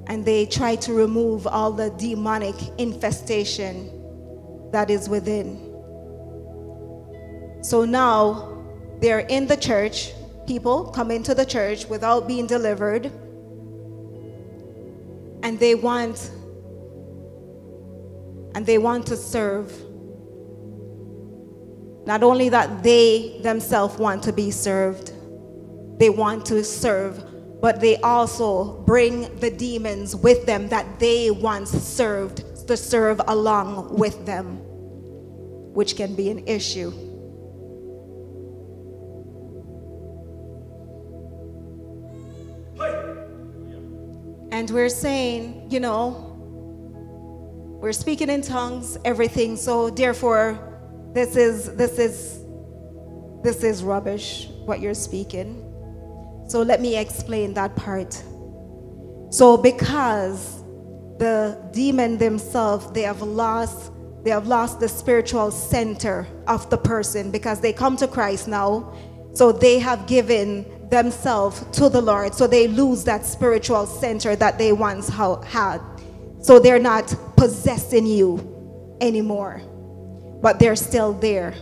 and 0.07 0.25
they 0.25 0.45
try 0.45 0.75
to 0.75 0.91
remove 0.91 1.47
all 1.47 1.71
the 1.71 1.89
demonic 1.91 2.55
infestation 2.77 3.89
that 4.73 4.89
is 4.89 5.07
within. 5.07 5.67
So 7.61 7.85
now 7.85 8.58
they're 8.99 9.19
in 9.19 9.47
the 9.47 9.57
church. 9.57 10.13
People 10.47 10.85
come 10.85 11.11
into 11.11 11.35
the 11.35 11.45
church 11.45 11.85
without 11.87 12.27
being 12.27 12.47
delivered, 12.47 13.05
and 15.43 15.59
they 15.59 15.75
want 15.75 16.31
and 18.55 18.65
they 18.65 18.77
want 18.77 19.05
to 19.07 19.15
serve. 19.15 19.71
Not 22.05 22.23
only 22.23 22.49
that 22.49 22.81
they 22.81 23.39
themselves 23.43 23.97
want 23.99 24.23
to 24.23 24.33
be 24.33 24.49
served, 24.49 25.13
they 25.99 26.09
want 26.09 26.45
to 26.47 26.63
serve 26.63 27.23
but 27.61 27.81
they 27.81 27.97
also 27.97 28.81
bring 28.83 29.33
the 29.39 29.51
demons 29.51 30.15
with 30.15 30.45
them 30.45 30.69
that 30.69 30.99
they 30.99 31.29
once 31.29 31.71
served 31.71 32.67
to 32.67 32.77
serve 32.77 33.19
along 33.27 33.97
with 33.97 34.25
them, 34.25 34.57
which 35.73 35.95
can 35.95 36.15
be 36.15 36.29
an 36.29 36.47
issue. 36.47 37.08
And 44.69 44.75
we're 44.75 44.89
saying, 44.89 45.71
you 45.71 45.79
know, 45.79 46.27
we're 47.81 47.91
speaking 47.91 48.29
in 48.29 48.43
tongues, 48.43 48.99
everything. 49.03 49.57
So 49.57 49.89
therefore, 49.89 50.59
this 51.13 51.35
is 51.35 51.75
this 51.75 51.97
is 51.97 52.43
this 53.43 53.63
is 53.63 53.83
rubbish 53.83 54.47
what 54.65 54.79
you're 54.79 54.93
speaking. 54.93 55.65
So 56.47 56.61
let 56.61 56.81
me 56.81 56.97
explain 56.97 57.55
that 57.55 57.75
part. 57.75 58.13
So 59.31 59.57
because 59.57 60.63
the 61.17 61.57
demon 61.71 62.19
themselves, 62.19 62.91
they 62.91 63.03
have 63.03 63.23
lost 63.23 63.91
They 64.23 64.31
have 64.31 64.47
lost 64.47 64.79
the 64.79 64.89
spiritual 64.89 65.49
center 65.49 66.27
of 66.45 66.69
the 66.69 66.77
person 66.77 67.31
because 67.31 67.61
they 67.61 67.73
come 67.73 67.95
to 67.97 68.07
Christ 68.07 68.47
now. 68.47 68.93
So 69.33 69.51
they 69.51 69.79
have 69.79 70.07
given 70.07 70.65
themselves 70.89 71.65
to 71.77 71.89
the 71.89 72.01
Lord. 72.01 72.33
So 72.33 72.47
they 72.47 72.67
lose 72.67 73.03
that 73.03 73.25
spiritual 73.25 73.85
center 73.85 74.35
that 74.35 74.57
they 74.57 74.71
once 74.71 75.07
had. 75.09 75.79
So 76.41 76.59
they're 76.59 76.79
not 76.79 77.13
possessing 77.37 78.05
you 78.05 78.97
anymore, 79.01 79.61
but 80.41 80.59
they're 80.59 80.75
still 80.75 81.13
there. 81.13 81.53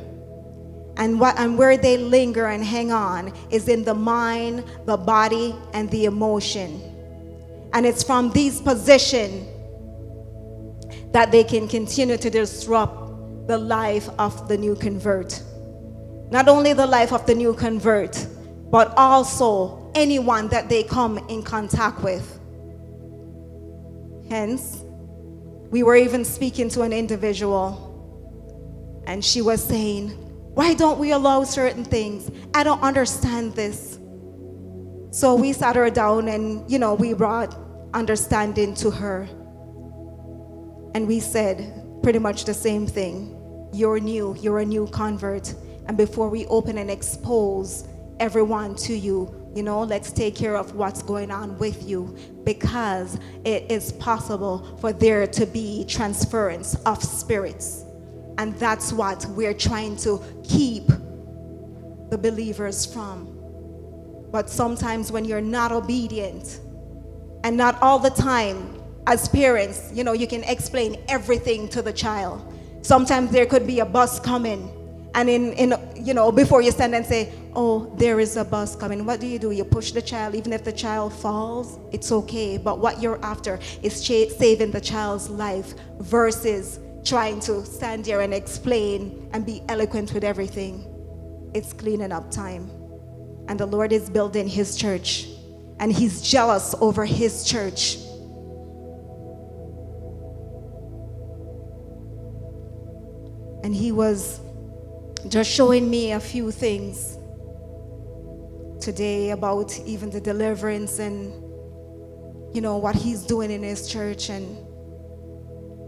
And 0.98 1.19
what 1.19 1.38
and 1.38 1.57
where 1.57 1.77
they 1.77 1.98
linger 1.98 2.48
and 2.48 2.63
hang 2.63 2.91
on 2.91 3.31
is 3.51 3.67
in 3.67 3.84
the 3.84 3.93
mind, 3.93 4.63
the 4.86 4.98
body, 4.98 5.55
and 5.74 5.89
the 5.91 6.05
emotion. 6.05 6.81
And 7.74 7.86
it's 7.86 8.03
from 8.03 8.31
these 8.31 8.60
positions 8.60 9.48
that 11.12 11.31
they 11.31 11.43
can 11.43 11.67
continue 11.67 12.17
to 12.17 12.29
disrupt 12.29 13.48
the 13.48 13.57
life 13.57 14.10
of 14.17 14.48
the 14.48 14.57
new 14.57 14.75
convert. 14.75 15.41
Not 16.31 16.48
only 16.50 16.74
the 16.74 16.88
life 16.88 17.13
of 17.13 17.25
the 17.25 17.36
new 17.36 17.53
convert, 17.53 18.27
but 18.69 18.93
also 18.97 19.91
anyone 19.95 20.47
that 20.50 20.69
they 20.69 20.83
come 20.83 21.17
in 21.29 21.41
contact 21.41 22.01
with. 22.01 22.39
Hence, 24.29 24.83
we 25.71 25.83
were 25.83 25.95
even 25.95 26.25
speaking 26.25 26.69
to 26.69 26.81
an 26.81 26.93
individual, 26.93 27.83
and 29.07 29.24
she 29.24 29.41
was 29.41 29.63
saying, 29.63 30.09
Why 30.53 30.74
don't 30.74 31.00
we 31.00 31.12
allow 31.12 31.43
certain 31.43 31.83
things? 31.83 32.29
I 32.53 32.63
don't 32.63 32.81
understand 32.81 33.53
this. 33.53 34.00
So 35.12 35.36
we 35.36 35.53
sat 35.53 35.75
her 35.75 35.89
down 35.89 36.27
and, 36.27 36.69
you 36.69 36.77
know, 36.77 36.93
we 36.93 37.13
brought 37.13 37.57
understanding 37.93 38.75
to 38.75 38.91
her. 38.91 39.24
And 40.93 41.07
we 41.07 41.19
said 41.19 41.83
pretty 42.03 42.19
much 42.19 42.45
the 42.45 42.53
same 42.53 42.86
thing. 42.86 43.33
You're 43.74 44.00
new, 44.00 44.36
you're 44.39 44.59
a 44.59 44.65
new 44.65 44.88
convert. 44.88 45.53
And 45.88 45.97
before 45.97 46.29
we 46.29 46.45
open 46.47 46.77
and 46.77 46.91
expose 46.91 47.88
everyone 48.19 48.75
to 48.75 48.93
you, 48.93 49.51
you 49.55 49.63
know, 49.63 49.81
let's 49.81 50.12
take 50.12 50.36
care 50.36 50.55
of 50.55 50.75
what's 50.75 51.01
going 51.01 51.31
on 51.31 51.57
with 51.57 51.88
you 51.88 52.15
because 52.43 53.17
it 53.45 53.71
is 53.71 53.91
possible 53.93 54.77
for 54.79 54.93
there 54.93 55.27
to 55.27 55.45
be 55.45 55.86
transference 55.86 56.75
of 56.86 57.03
spirits. 57.03 57.83
And 58.38 58.57
that's 58.59 58.93
what 58.93 59.25
we're 59.29 59.53
trying 59.53 59.97
to 59.97 60.24
keep 60.43 60.88
the 62.09 62.17
believers 62.17 62.86
from. 62.86 63.33
But 64.31 64.50
sometimes 64.50 65.12
when 65.12 65.25
you're 65.25 65.41
not 65.41 65.71
obedient, 65.71 66.59
and 67.43 67.55
not 67.55 67.81
all 67.81 68.00
the 68.00 68.09
time, 68.09 68.81
as 69.05 69.29
parents, 69.29 69.89
you 69.93 70.03
know, 70.03 70.12
you 70.12 70.27
can 70.27 70.43
explain 70.43 70.97
everything 71.07 71.69
to 71.69 71.81
the 71.81 71.93
child. 71.93 72.53
Sometimes 72.81 73.31
there 73.31 73.45
could 73.45 73.65
be 73.65 73.79
a 73.79 73.86
bus 73.86 74.19
coming, 74.19 74.69
and 75.14 75.30
in, 75.30 75.54
in 75.54 75.74
you 75.96 76.14
know, 76.14 76.32
before 76.32 76.62
you 76.62 76.72
stand 76.72 76.94
and 76.94 77.06
say, 77.06 77.34
Oh, 77.56 77.92
there 77.98 78.20
is 78.20 78.38
a 78.38 78.46
bus 78.46 78.76
coming, 78.76 79.06
what 79.06 79.20
do 79.20 79.26
you 79.26 79.40
do? 79.40 79.52
You 79.52 79.64
push 79.64 79.92
the 79.92 80.02
child, 80.02 80.36
even 80.36 80.54
if 80.54 80.64
the 80.64 80.72
child 80.72 81.12
falls, 81.12 81.80
it's 81.92 82.12
okay. 82.12 82.58
But 82.58 82.80
what 82.80 83.02
you're 83.02 83.24
after 83.26 83.60
is 83.82 84.06
saving 84.06 84.72
the 84.72 84.82
child's 84.82 85.30
life 85.30 85.74
versus 86.00 86.80
trying 87.04 87.40
to 87.40 87.66
stand 87.66 88.06
there 88.06 88.22
and 88.22 88.34
explain 88.34 89.30
and 89.34 89.46
be 89.46 89.64
eloquent 89.70 90.14
with 90.14 90.24
everything. 90.24 90.86
It's 91.54 91.74
cleaning 91.74 92.12
up 92.12 92.30
time. 92.30 92.70
And 93.48 93.60
the 93.60 93.66
Lord 93.66 93.94
is 93.94 94.10
building 94.10 94.48
His 94.48 94.76
church, 94.76 95.28
and 95.80 95.92
He's 95.92 96.22
jealous 96.22 96.76
over 96.82 97.06
His 97.06 97.46
church. 97.46 97.98
And 103.63 103.74
He 103.74 103.91
was 103.91 104.41
just 105.30 105.50
showing 105.52 105.90
me 105.90 106.12
a 106.12 106.20
few 106.20 106.52
things 106.52 107.18
today 108.80 109.32
about 109.32 109.78
even 109.82 110.10
the 110.10 110.22
deliverance 110.22 111.00
and 111.00 111.34
you 112.56 112.62
know 112.62 112.78
what 112.78 112.96
he's 112.96 113.24
doing 113.24 113.52
in 113.52 113.63
his 113.63 113.88
church. 113.90 114.30
And 114.30 114.58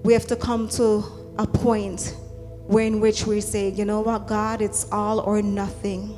we 0.04 0.14
have 0.14 0.28
to 0.28 0.36
come 0.36 0.68
to 0.70 1.04
a 1.38 1.48
point 1.48 2.16
where 2.68 2.86
in 2.86 3.00
which 3.00 3.26
we 3.26 3.42
say 3.42 3.70
you 3.70 3.86
know 3.86 4.02
what 4.02 4.28
god 4.28 4.62
it's 4.62 4.86
all 4.92 5.20
or 5.22 5.42
nothing. 5.42 6.18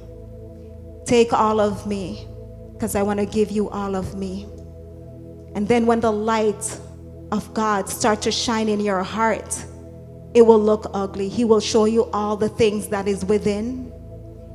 Take 1.06 1.34
all 1.34 1.60
of 1.60 1.86
me 1.88 2.28
because 2.82 2.96
i 2.96 3.04
want 3.04 3.20
to 3.20 3.28
give 3.28 3.52
you 3.52 3.70
all 3.70 3.96
of 3.96 4.16
me 4.16 4.48
and 5.54 5.68
then 5.68 5.86
when 5.86 6.00
the 6.00 6.12
light 6.12 6.80
of 7.32 7.54
god 7.54 7.88
start 7.88 8.24
to 8.24 8.32
shine 8.32 8.68
in 8.68 8.80
your 8.80 9.04
heart 9.04 9.64
it 10.34 10.44
will 10.44 10.60
look 10.60 10.89
ugly. 10.94 11.30
He 11.30 11.46
will 11.46 11.60
show 11.60 11.86
you 11.86 12.06
all 12.12 12.38
the 12.38 12.50
things 12.50 12.88
that 12.89 13.08
is 13.08 13.26
within. 13.26 13.91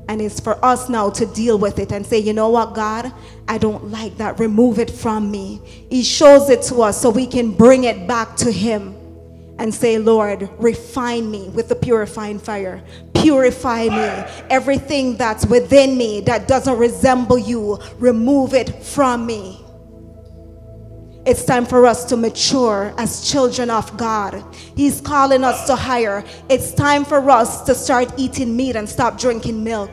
And 0.08 0.22
it's 0.22 0.38
for 0.38 0.64
us 0.64 0.88
now 0.88 1.10
to 1.10 1.26
deal 1.26 1.58
with 1.58 1.78
it 1.78 1.90
and 1.90 2.06
say, 2.06 2.18
you 2.18 2.32
know 2.32 2.48
what, 2.48 2.74
God, 2.74 3.12
I 3.48 3.58
don't 3.58 3.90
like 3.90 4.16
that. 4.18 4.38
Remove 4.38 4.78
it 4.78 4.90
from 4.90 5.30
me. 5.30 5.60
He 5.90 6.02
shows 6.02 6.48
it 6.48 6.62
to 6.62 6.82
us 6.82 7.00
so 7.00 7.10
we 7.10 7.26
can 7.26 7.50
bring 7.52 7.84
it 7.84 8.06
back 8.06 8.36
to 8.36 8.52
Him 8.52 8.94
and 9.58 9.74
say, 9.74 9.98
Lord, 9.98 10.48
refine 10.58 11.30
me 11.30 11.48
with 11.48 11.68
the 11.68 11.74
purifying 11.74 12.38
fire. 12.38 12.84
Purify 13.14 13.88
me. 13.88 14.32
Everything 14.48 15.16
that's 15.16 15.44
within 15.46 15.96
me 15.96 16.20
that 16.22 16.46
doesn't 16.46 16.78
resemble 16.78 17.38
you, 17.38 17.78
remove 17.98 18.54
it 18.54 18.84
from 18.84 19.26
me. 19.26 19.65
It's 21.26 21.44
time 21.44 21.66
for 21.66 21.86
us 21.86 22.04
to 22.04 22.16
mature 22.16 22.94
as 22.98 23.28
children 23.28 23.68
of 23.68 23.96
God. 23.96 24.44
He's 24.76 25.00
calling 25.00 25.42
us 25.42 25.66
to 25.66 25.74
higher. 25.74 26.22
It's 26.48 26.70
time 26.70 27.04
for 27.04 27.28
us 27.28 27.62
to 27.62 27.74
start 27.74 28.12
eating 28.16 28.56
meat 28.56 28.76
and 28.76 28.88
stop 28.88 29.18
drinking 29.18 29.64
milk. 29.64 29.90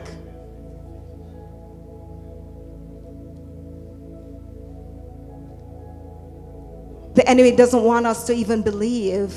The 7.14 7.28
enemy 7.28 7.56
doesn't 7.56 7.82
want 7.82 8.06
us 8.06 8.26
to 8.28 8.32
even 8.32 8.62
believe 8.62 9.34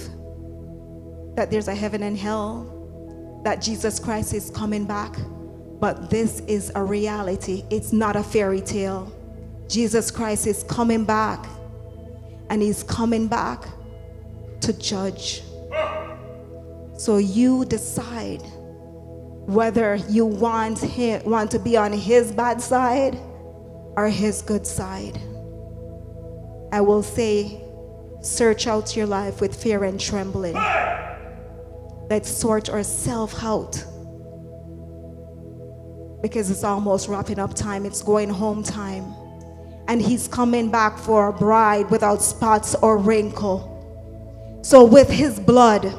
that 1.36 1.50
there's 1.50 1.68
a 1.68 1.74
heaven 1.74 2.04
and 2.04 2.16
hell, 2.16 3.42
that 3.44 3.60
Jesus 3.60 4.00
Christ 4.00 4.36
is 4.36 4.52
coming 4.52 4.86
back. 4.86 5.16
But 5.80 6.12
this 6.12 6.42
is 6.42 6.72
a 6.76 6.84
reality, 6.84 7.64
it's 7.72 7.92
not 7.92 8.16
a 8.16 8.24
fairy 8.24 8.62
tale. 8.62 9.12
Jesus 9.68 10.12
Christ 10.12 10.46
is 10.46 10.64
coming 10.64 11.04
back 11.04 11.48
and 12.50 12.62
he's 12.62 12.84
coming 12.84 13.28
back 13.28 13.66
to 14.62 14.74
judge. 14.74 15.44
So 16.98 17.18
you 17.18 17.66
decide 17.66 18.42
whether 19.46 19.96
you 20.10 20.26
want 20.26 20.80
him 20.80 21.24
want 21.24 21.52
to 21.52 21.60
be 21.60 21.78
on 21.78 21.94
his 21.94 22.32
bad 22.32 22.62
side 22.62 23.18
or 23.96 24.10
his 24.10 24.42
good 24.42 24.66
side. 24.68 25.18
I 26.72 26.82
will 26.82 27.04
say 27.04 27.64
search 28.22 28.68
out 28.68 28.96
your 28.96 29.06
life 29.06 29.40
with 29.40 29.56
fear 29.56 29.84
and 29.84 30.00
trembling. 30.00 30.56
Let's 32.10 32.30
sort 32.30 32.70
ourselves 32.70 33.36
out. 33.42 33.84
Because 36.22 36.50
it's 36.50 36.64
almost 36.64 37.08
wrapping 37.08 37.40
up 37.40 37.54
time, 37.54 37.86
it's 37.86 38.02
going 38.02 38.30
home 38.30 38.64
time 38.64 39.14
and 39.88 40.02
he's 40.02 40.28
coming 40.28 40.70
back 40.70 40.98
for 40.98 41.30
a 41.30 41.34
bride 41.34 41.90
without 41.90 42.22
spots 42.22 42.76
or 42.76 42.98
wrinkle. 42.98 43.74
So, 44.64 44.84
with 44.84 45.10
his 45.10 45.40
blood, 45.40 45.94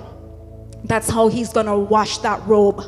that's 0.85 1.09
how 1.09 1.29
he's 1.29 1.53
gonna 1.53 1.79
wash 1.79 2.19
that 2.19 2.47
robe. 2.47 2.83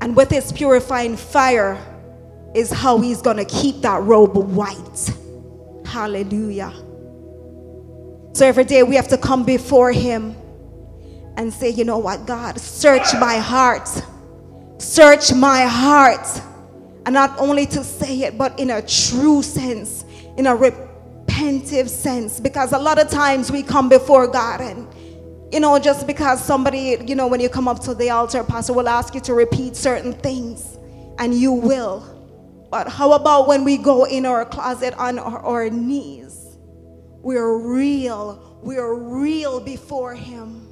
And 0.00 0.16
with 0.16 0.30
his 0.30 0.52
purifying 0.52 1.16
fire, 1.16 1.78
is 2.54 2.70
how 2.70 2.98
he's 2.98 3.20
gonna 3.20 3.44
keep 3.44 3.82
that 3.82 4.02
robe 4.02 4.36
white. 4.36 5.10
Hallelujah. 5.84 6.72
So, 8.32 8.46
every 8.46 8.64
day 8.64 8.82
we 8.82 8.96
have 8.96 9.08
to 9.08 9.18
come 9.18 9.44
before 9.44 9.92
him 9.92 10.34
and 11.36 11.52
say, 11.52 11.68
You 11.70 11.84
know 11.84 11.98
what, 11.98 12.26
God, 12.26 12.58
search 12.58 13.12
my 13.20 13.36
heart. 13.36 13.88
Search 14.78 15.34
my 15.34 15.62
heart 15.62 16.26
and 17.08 17.14
not 17.14 17.38
only 17.38 17.64
to 17.64 17.82
say 17.82 18.20
it, 18.24 18.36
but 18.36 18.60
in 18.60 18.68
a 18.68 18.82
true 18.82 19.42
sense, 19.42 20.04
in 20.36 20.46
a 20.46 20.54
repentive 20.54 21.88
sense. 21.88 22.38
Because 22.38 22.74
a 22.74 22.78
lot 22.78 22.98
of 22.98 23.08
times 23.08 23.50
we 23.50 23.62
come 23.62 23.88
before 23.88 24.26
God 24.26 24.60
and 24.60 24.86
you 25.50 25.58
know, 25.58 25.78
just 25.78 26.06
because 26.06 26.44
somebody, 26.44 26.98
you 27.06 27.14
know, 27.14 27.26
when 27.26 27.40
you 27.40 27.48
come 27.48 27.66
up 27.66 27.80
to 27.84 27.94
the 27.94 28.10
altar, 28.10 28.44
pastor 28.44 28.74
will 28.74 28.90
ask 28.90 29.14
you 29.14 29.22
to 29.22 29.32
repeat 29.32 29.74
certain 29.74 30.12
things, 30.12 30.76
and 31.18 31.32
you 31.32 31.50
will. 31.50 32.66
But 32.70 32.90
how 32.90 33.12
about 33.12 33.48
when 33.48 33.64
we 33.64 33.78
go 33.78 34.04
in 34.04 34.26
our 34.26 34.44
closet 34.44 34.92
on 34.98 35.18
our, 35.18 35.38
our 35.38 35.70
knees? 35.70 36.58
We're 37.22 37.56
real. 37.56 38.60
We're 38.62 38.94
real 38.94 39.60
before 39.60 40.14
Him 40.14 40.68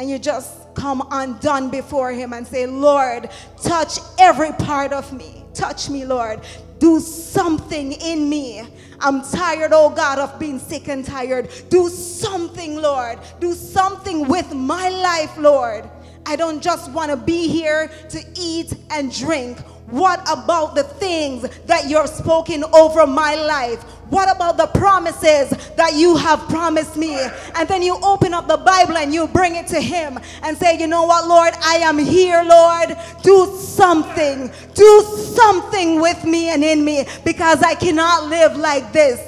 and 0.00 0.08
you 0.08 0.18
just 0.18 0.69
come 0.74 1.06
undone 1.10 1.70
before 1.70 2.12
Him 2.12 2.32
and 2.32 2.46
say, 2.46 2.66
Lord, 2.66 3.30
touch 3.62 3.98
every 4.18 4.52
part 4.52 4.92
of 4.92 5.12
me. 5.12 5.44
Touch 5.54 5.90
me, 5.90 6.04
Lord. 6.04 6.40
Do 6.78 7.00
something 7.00 7.92
in 7.92 8.28
me. 8.28 8.62
I'm 9.00 9.22
tired, 9.22 9.72
oh 9.72 9.90
God, 9.90 10.18
of 10.18 10.38
being 10.38 10.58
sick 10.58 10.88
and 10.88 11.04
tired. 11.04 11.50
Do 11.68 11.88
something, 11.88 12.76
Lord. 12.76 13.18
Do 13.38 13.52
something 13.52 14.28
with 14.28 14.52
my 14.54 14.88
life, 14.88 15.36
Lord. 15.36 15.88
I 16.26 16.36
don't 16.36 16.62
just 16.62 16.90
want 16.92 17.10
to 17.10 17.16
be 17.16 17.48
here 17.48 17.90
to 18.10 18.24
eat 18.34 18.74
and 18.90 19.14
drink. 19.14 19.58
What 19.90 20.20
about 20.30 20.74
the 20.74 20.84
things 20.84 21.48
that 21.66 21.88
you're 21.88 22.06
spoken 22.06 22.64
over 22.72 23.06
my 23.06 23.34
life? 23.34 23.82
What 24.10 24.34
about 24.34 24.56
the 24.56 24.66
promises 24.66 25.50
that 25.76 25.94
you 25.94 26.16
have 26.16 26.40
promised 26.48 26.96
me? 26.96 27.16
And 27.54 27.68
then 27.68 27.82
you 27.82 27.96
open 28.02 28.34
up 28.34 28.48
the 28.48 28.56
Bible 28.56 28.96
and 28.96 29.14
you 29.14 29.28
bring 29.28 29.54
it 29.54 29.68
to 29.68 29.80
Him 29.80 30.18
and 30.42 30.56
say, 30.56 30.78
You 30.78 30.86
know 30.86 31.04
what, 31.04 31.26
Lord? 31.26 31.54
I 31.62 31.76
am 31.76 31.98
here, 31.98 32.42
Lord. 32.44 32.96
Do 33.22 33.56
something. 33.56 34.50
Do 34.74 35.02
something 35.34 36.00
with 36.00 36.24
me 36.24 36.50
and 36.50 36.64
in 36.64 36.84
me 36.84 37.06
because 37.24 37.62
I 37.62 37.74
cannot 37.74 38.28
live 38.28 38.56
like 38.56 38.92
this. 38.92 39.20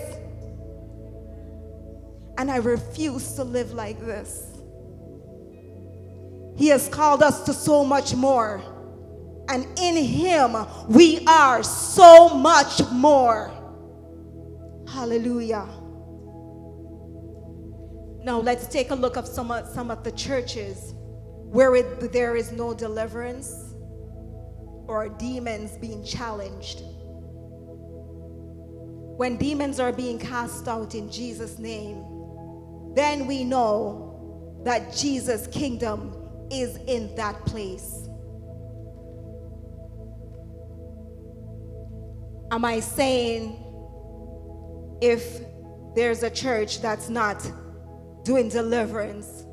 And 2.39 2.51
I 2.51 2.57
refuse 2.57 3.35
to 3.35 3.45
live 3.45 3.73
like 3.73 4.01
this. 4.01 4.49
He 6.57 6.69
has 6.69 6.89
called 6.89 7.23
us 7.23 7.45
to 7.45 7.53
so 7.53 7.85
much 7.85 8.15
more. 8.15 8.63
And 9.49 9.67
in 9.79 9.97
Him, 9.97 10.57
we 10.89 11.25
are 11.27 11.63
so 11.63 12.29
much 12.31 12.81
more. 12.91 13.51
Hallelujah. 14.89 15.69
Now, 18.25 18.41
let's 18.41 18.67
take 18.67 18.91
a 18.91 18.95
look 18.95 19.17
at 19.17 19.27
some 19.27 19.51
of, 19.51 19.67
some 19.69 19.91
of 19.91 20.05
the 20.05 20.13
churches 20.13 20.95
where 21.53 21.75
it, 21.75 22.13
there 22.13 22.37
is 22.37 22.53
no 22.53 22.73
deliverance 22.73 23.75
or 24.87 25.09
demons 25.09 25.77
being 25.79 26.05
challenged. 26.05 26.83
When 29.17 29.37
demons 29.37 29.81
are 29.81 29.93
being 29.93 30.19
cast 30.19 30.69
out 30.69 30.95
in 30.95 31.11
Jesus' 31.11 31.59
name, 31.59 32.05
then 32.95 33.27
we 33.27 33.45
know 33.45 34.61
that 34.65 34.95
Jesus' 34.95 35.47
kingdom 35.49 36.15
is 36.51 36.77
in 36.87 37.15
that 37.17 37.45
place. 37.47 38.09
Am 42.53 42.67
I 42.67 42.81
saying 42.81 43.57
if 45.01 45.41
there's 45.95 46.23
a 46.23 46.29
church 46.29 46.83
that's 46.83 47.09
not 47.09 47.43
doing 48.25 48.51
deliverance, 48.51 49.47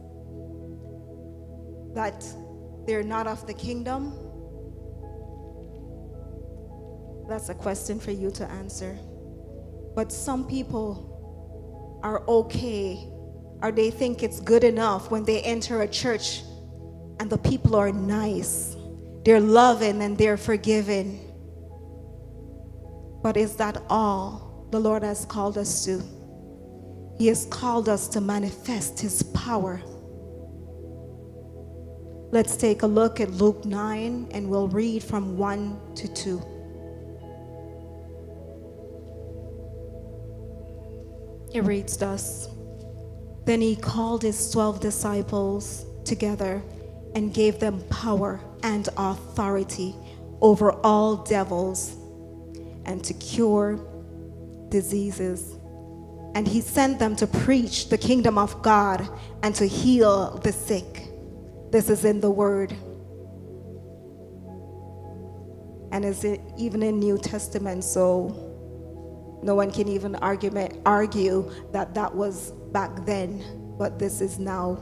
that 1.95 2.25
they're 2.85 3.01
not 3.01 3.25
of 3.25 3.47
the 3.47 3.53
kingdom? 3.53 4.11
That's 7.29 7.47
a 7.47 7.55
question 7.55 8.01
for 8.01 8.11
you 8.11 8.31
to 8.31 8.45
answer. 8.51 8.97
But 9.95 10.11
some 10.11 10.45
people 10.45 12.01
are 12.03 12.27
okay, 12.27 13.07
or 13.61 13.71
they 13.71 13.91
think 13.91 14.23
it's 14.23 14.41
good 14.41 14.65
enough 14.65 15.09
when 15.09 15.23
they 15.23 15.41
enter 15.43 15.83
a 15.83 15.87
church 15.87 16.41
and 17.21 17.29
the 17.29 17.37
people 17.37 17.77
are 17.77 17.93
nice, 17.93 18.75
they're 19.23 19.39
loving 19.39 20.01
and 20.01 20.17
they're 20.17 20.35
forgiving. 20.35 21.28
But 23.21 23.37
is 23.37 23.55
that 23.57 23.83
all 23.89 24.67
the 24.71 24.79
Lord 24.79 25.03
has 25.03 25.25
called 25.25 25.57
us 25.57 25.85
to? 25.85 26.01
He 27.17 27.27
has 27.27 27.45
called 27.45 27.89
us 27.89 28.07
to 28.09 28.21
manifest 28.21 28.99
His 28.99 29.23
power. 29.23 29.81
Let's 32.31 32.55
take 32.55 32.83
a 32.83 32.87
look 32.87 33.19
at 33.19 33.31
Luke 33.31 33.65
9 33.65 34.29
and 34.31 34.49
we'll 34.49 34.67
read 34.67 35.03
from 35.03 35.35
1 35.37 35.95
to 35.95 36.07
2. 36.07 36.41
It 41.53 41.61
reads 41.61 41.97
thus 41.97 42.47
Then 43.45 43.61
he 43.61 43.75
called 43.75 44.21
his 44.21 44.51
12 44.51 44.79
disciples 44.79 45.85
together 46.05 46.61
and 47.15 47.33
gave 47.33 47.59
them 47.59 47.81
power 47.89 48.39
and 48.61 48.87
authority 48.95 49.95
over 50.41 50.71
all 50.83 51.17
devils 51.17 51.98
and 52.85 53.03
to 53.03 53.13
cure 53.13 53.79
diseases. 54.69 55.55
And 56.35 56.47
he 56.47 56.61
sent 56.61 56.99
them 56.99 57.15
to 57.17 57.27
preach 57.27 57.89
the 57.89 57.97
kingdom 57.97 58.37
of 58.37 58.61
God 58.61 59.07
and 59.43 59.55
to 59.55 59.65
heal 59.65 60.37
the 60.37 60.51
sick. 60.51 61.07
This 61.71 61.89
is 61.89 62.05
in 62.05 62.19
the 62.19 62.31
word. 62.31 62.71
And 65.91 66.05
is 66.05 66.23
it 66.23 66.39
even 66.57 66.83
in 66.83 66.99
New 66.99 67.17
Testament, 67.17 67.83
so 67.83 69.39
no 69.41 69.55
one 69.55 69.71
can 69.71 69.87
even 69.87 70.15
argument, 70.15 70.79
argue 70.85 71.51
that 71.71 71.93
that 71.95 72.13
was 72.13 72.51
back 72.71 73.05
then, 73.05 73.75
but 73.77 73.97
this 73.97 74.21
is 74.21 74.37
now. 74.37 74.77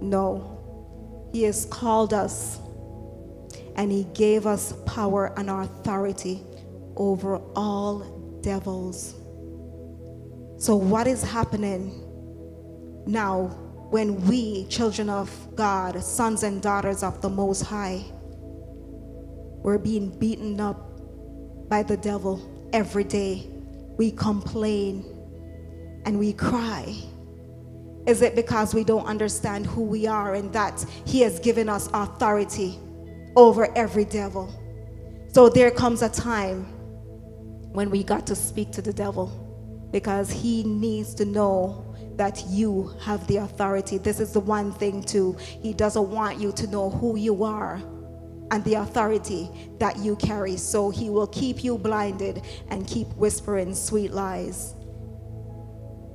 No. 0.00 1.30
He 1.32 1.42
has 1.44 1.64
called 1.66 2.14
us 2.14 2.60
and 3.76 3.90
He 3.90 4.04
gave 4.14 4.46
us 4.46 4.72
power 4.86 5.32
and 5.36 5.50
authority 5.50 6.44
over 6.96 7.36
all 7.56 8.38
devils. 8.42 9.14
So, 10.58 10.76
what 10.76 11.06
is 11.06 11.22
happening 11.22 12.00
now 13.06 13.48
when 13.90 14.26
we, 14.26 14.66
children 14.66 15.08
of 15.08 15.30
God, 15.54 16.02
sons 16.02 16.42
and 16.42 16.62
daughters 16.62 17.02
of 17.02 17.20
the 17.20 17.28
Most 17.28 17.62
High, 17.62 18.04
we're 19.62 19.78
being 19.78 20.10
beaten 20.18 20.60
up 20.60 21.68
by 21.68 21.82
the 21.82 21.96
devil 21.96 22.40
every 22.72 23.04
day? 23.04 23.50
We 23.96 24.10
complain 24.10 25.04
and 26.04 26.18
we 26.18 26.32
cry 26.32 26.94
is 28.06 28.20
it 28.20 28.34
because 28.34 28.74
we 28.74 28.84
don't 28.84 29.06
understand 29.06 29.66
who 29.66 29.82
we 29.82 30.06
are 30.06 30.34
and 30.34 30.52
that 30.52 30.84
He 31.06 31.20
has 31.22 31.38
given 31.40 31.68
us 31.68 31.88
authority 31.94 32.78
over 33.34 33.74
every 33.76 34.04
devil? 34.04 34.52
So 35.32 35.48
there 35.48 35.70
comes 35.70 36.02
a 36.02 36.08
time 36.08 36.66
when 37.74 37.90
we 37.90 38.04
got 38.04 38.24
to 38.24 38.36
speak 38.36 38.70
to 38.70 38.80
the 38.80 38.92
devil 38.92 39.88
because 39.90 40.30
he 40.30 40.62
needs 40.62 41.12
to 41.14 41.24
know 41.24 41.84
that 42.16 42.44
you 42.46 42.94
have 43.00 43.26
the 43.26 43.38
authority. 43.38 43.98
This 43.98 44.20
is 44.20 44.32
the 44.32 44.40
one 44.40 44.72
thing, 44.72 45.02
too. 45.02 45.36
He 45.38 45.72
doesn't 45.72 46.08
want 46.08 46.38
you 46.38 46.52
to 46.52 46.68
know 46.68 46.88
who 46.88 47.16
you 47.16 47.42
are 47.42 47.82
and 48.52 48.62
the 48.64 48.74
authority 48.74 49.50
that 49.78 49.98
you 49.98 50.14
carry. 50.16 50.56
So 50.56 50.90
he 50.90 51.10
will 51.10 51.26
keep 51.26 51.64
you 51.64 51.76
blinded 51.76 52.42
and 52.68 52.86
keep 52.86 53.08
whispering 53.16 53.74
sweet 53.74 54.12
lies. 54.12 54.74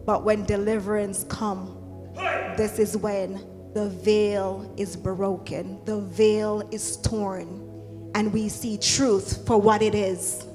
But 0.06 0.24
when 0.24 0.46
deliverance 0.46 1.26
come, 1.26 1.76
this 2.56 2.80
is 2.80 2.96
when 2.96 3.46
the 3.74 3.90
veil 3.90 4.74
is 4.78 4.96
broken, 4.96 5.84
the 5.84 6.00
veil 6.00 6.68
is 6.72 6.98
torn, 6.98 8.12
and 8.16 8.32
we 8.32 8.48
see 8.48 8.78
truth 8.78 9.46
for 9.46 9.60
what 9.60 9.82
it 9.82 9.94
is. 9.94 10.46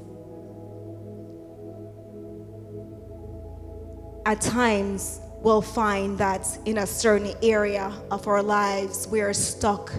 At 4.27 4.41
times, 4.41 5.21
we'll 5.43 5.61
find 5.61 6.17
that 6.19 6.47
in 6.65 6.79
a 6.79 6.87
certain 6.87 7.35
area 7.43 7.93
of 8.11 8.27
our 8.27 8.43
lives, 8.43 9.07
we 9.07 9.21
are 9.21 9.35
stuck. 9.35 9.93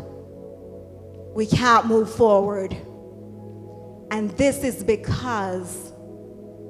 We 1.36 1.46
can't 1.46 1.86
move 1.86 2.14
forward. 2.14 2.76
And 4.10 4.32
this 4.32 4.64
is 4.64 4.84
because 4.84 5.92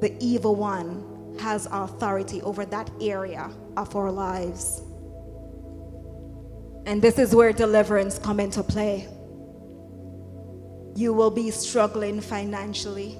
the 0.01 0.15
evil 0.19 0.55
one 0.55 1.37
has 1.39 1.67
authority 1.71 2.41
over 2.41 2.65
that 2.65 2.89
area 2.99 3.49
of 3.77 3.95
our 3.95 4.11
lives. 4.11 4.81
And 6.85 7.01
this 7.01 7.17
is 7.17 7.33
where 7.33 7.53
deliverance 7.53 8.19
come 8.19 8.39
into 8.39 8.63
play. 8.63 9.07
You 10.95 11.13
will 11.13 11.31
be 11.31 11.51
struggling 11.51 12.19
financially. 12.19 13.17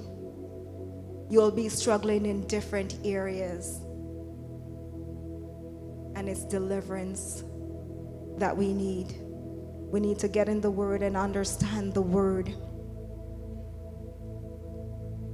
You'll 1.30 1.50
be 1.50 1.68
struggling 1.68 2.26
in 2.26 2.46
different 2.46 2.96
areas. 3.04 3.80
And 6.16 6.28
it's 6.28 6.44
deliverance 6.44 7.44
that 8.38 8.56
we 8.56 8.74
need. 8.74 9.14
We 9.92 10.00
need 10.00 10.18
to 10.18 10.28
get 10.28 10.48
in 10.48 10.60
the 10.60 10.70
Word 10.70 11.02
and 11.02 11.16
understand 11.16 11.94
the 11.94 12.02
Word. 12.02 12.52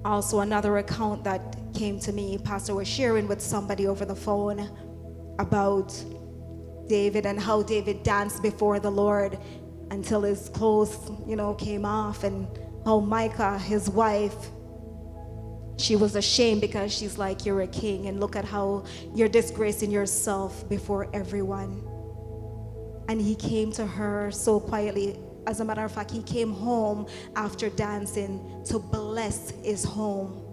Also, 0.05 0.40
another 0.40 0.79
account 0.79 1.25
that 1.25 1.57
came 1.73 1.99
to 2.01 2.12
me, 2.12 2.37
Pastor 2.37 2.75
was 2.75 2.88
sharing 2.88 3.29
with 3.29 3.40
somebody 3.40 3.87
over 3.87 4.05
the 4.05 4.14
phone 4.14 4.68
about 5.38 5.95
David 6.88 7.25
and 7.27 7.38
how 7.40 7.62
David 7.62 8.03
danced 8.03 8.42
before 8.42 8.81
the 8.81 8.90
Lord 8.90 9.38
until 9.90 10.23
his 10.23 10.49
clothes, 10.49 10.99
you 11.27 11.37
know, 11.37 11.55
came 11.55 11.85
off, 11.85 12.25
and 12.25 12.49
how 12.85 12.99
Michal, 13.01 13.57
his 13.59 13.88
wife, 13.88 14.51
she 15.77 15.97
was 15.97 16.17
ashamed 16.17 16.61
because 16.61 16.93
she's 16.93 17.19
like, 17.19 17.45
You're 17.45 17.63
a 17.63 17.67
king, 17.67 18.07
and 18.07 18.21
look 18.21 18.37
at 18.37 18.45
how 18.45 18.85
you're 19.15 19.29
disgracing 19.29 19.91
yourself 19.91 20.69
before 20.69 21.09
everyone. 21.13 21.83
And 23.09 23.21
he 23.21 23.35
came 23.35 23.73
to 23.73 23.87
her 23.87 24.31
so 24.31 24.61
quietly 24.61 25.19
As 25.47 25.61
a 25.61 25.65
matter 25.65 25.85
of 25.85 25.93
fact, 25.93 26.11
he 26.11 26.23
came 26.23 26.53
home 26.53 27.07
after 27.35 27.69
dancing 27.69 28.63
to 28.67 28.79
bless 28.79 29.51
his 29.63 29.85
home. 29.85 30.49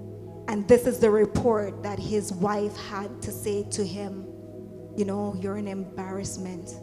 And 0.47 0.67
this 0.67 0.87
is 0.87 0.99
the 0.99 1.11
report 1.11 1.83
that 1.83 1.99
his 1.99 2.33
wife 2.33 2.75
had 2.75 3.21
to 3.21 3.31
say 3.31 3.63
to 3.71 3.85
him 3.85 4.25
You 4.97 5.05
know, 5.05 5.35
you're 5.39 5.57
an 5.57 5.67
embarrassment. 5.67 6.73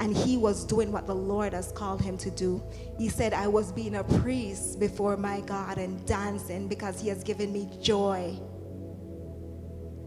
And 0.00 0.16
he 0.16 0.36
was 0.36 0.64
doing 0.64 0.92
what 0.92 1.06
the 1.06 1.14
Lord 1.14 1.52
has 1.52 1.72
called 1.72 2.02
him 2.02 2.18
to 2.18 2.30
do. 2.30 2.62
He 2.98 3.08
said, 3.08 3.32
I 3.32 3.46
was 3.48 3.72
being 3.72 3.96
a 3.96 4.04
priest 4.04 4.78
before 4.78 5.16
my 5.16 5.40
God 5.40 5.78
and 5.78 6.04
dancing 6.06 6.68
because 6.68 7.00
he 7.00 7.08
has 7.08 7.24
given 7.24 7.52
me 7.52 7.70
joy. 7.80 8.38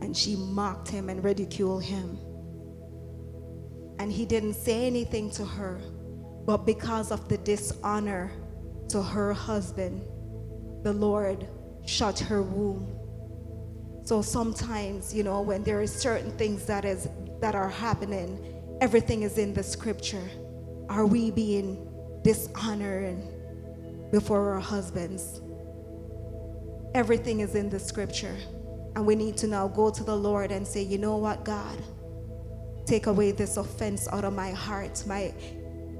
And 0.01 0.15
she 0.15 0.35
mocked 0.35 0.87
him 0.87 1.09
and 1.09 1.23
ridiculed 1.23 1.83
him. 1.83 2.19
And 3.99 4.11
he 4.11 4.25
didn't 4.25 4.53
say 4.53 4.85
anything 4.85 5.31
to 5.31 5.43
her. 5.43 5.81
But 6.45 6.65
because 6.65 7.11
of 7.11 7.27
the 7.27 7.37
dishonor 7.37 8.31
to 8.89 9.01
her 9.01 9.33
husband, 9.33 10.03
the 10.83 10.93
Lord 10.93 11.47
shut 11.85 12.19
her 12.19 12.41
womb. 12.41 12.95
So 14.05 14.21
sometimes, 14.21 15.13
you 15.13 15.23
know, 15.23 15.41
when 15.41 15.63
there 15.63 15.81
is 15.81 15.93
certain 15.93 16.31
things 16.37 16.65
that 16.65 16.85
is 16.85 17.09
that 17.41 17.55
are 17.55 17.69
happening, 17.69 18.58
everything 18.81 19.23
is 19.23 19.37
in 19.37 19.53
the 19.53 19.63
scripture. 19.63 20.29
Are 20.89 21.05
we 21.05 21.31
being 21.31 21.87
dishonored 22.23 23.21
before 24.11 24.53
our 24.53 24.59
husbands? 24.59 25.41
Everything 26.93 27.41
is 27.41 27.55
in 27.55 27.69
the 27.69 27.79
scripture. 27.79 28.35
And 28.95 29.05
we 29.05 29.15
need 29.15 29.37
to 29.37 29.47
now 29.47 29.67
go 29.67 29.91
to 29.91 30.03
the 30.03 30.15
Lord 30.15 30.51
and 30.51 30.67
say, 30.67 30.81
you 30.81 30.97
know 30.97 31.17
what, 31.17 31.45
God? 31.45 31.77
Take 32.85 33.05
away 33.05 33.31
this 33.31 33.57
offense 33.57 34.07
out 34.11 34.23
of 34.23 34.33
my 34.33 34.51
heart. 34.51 35.03
My 35.05 35.33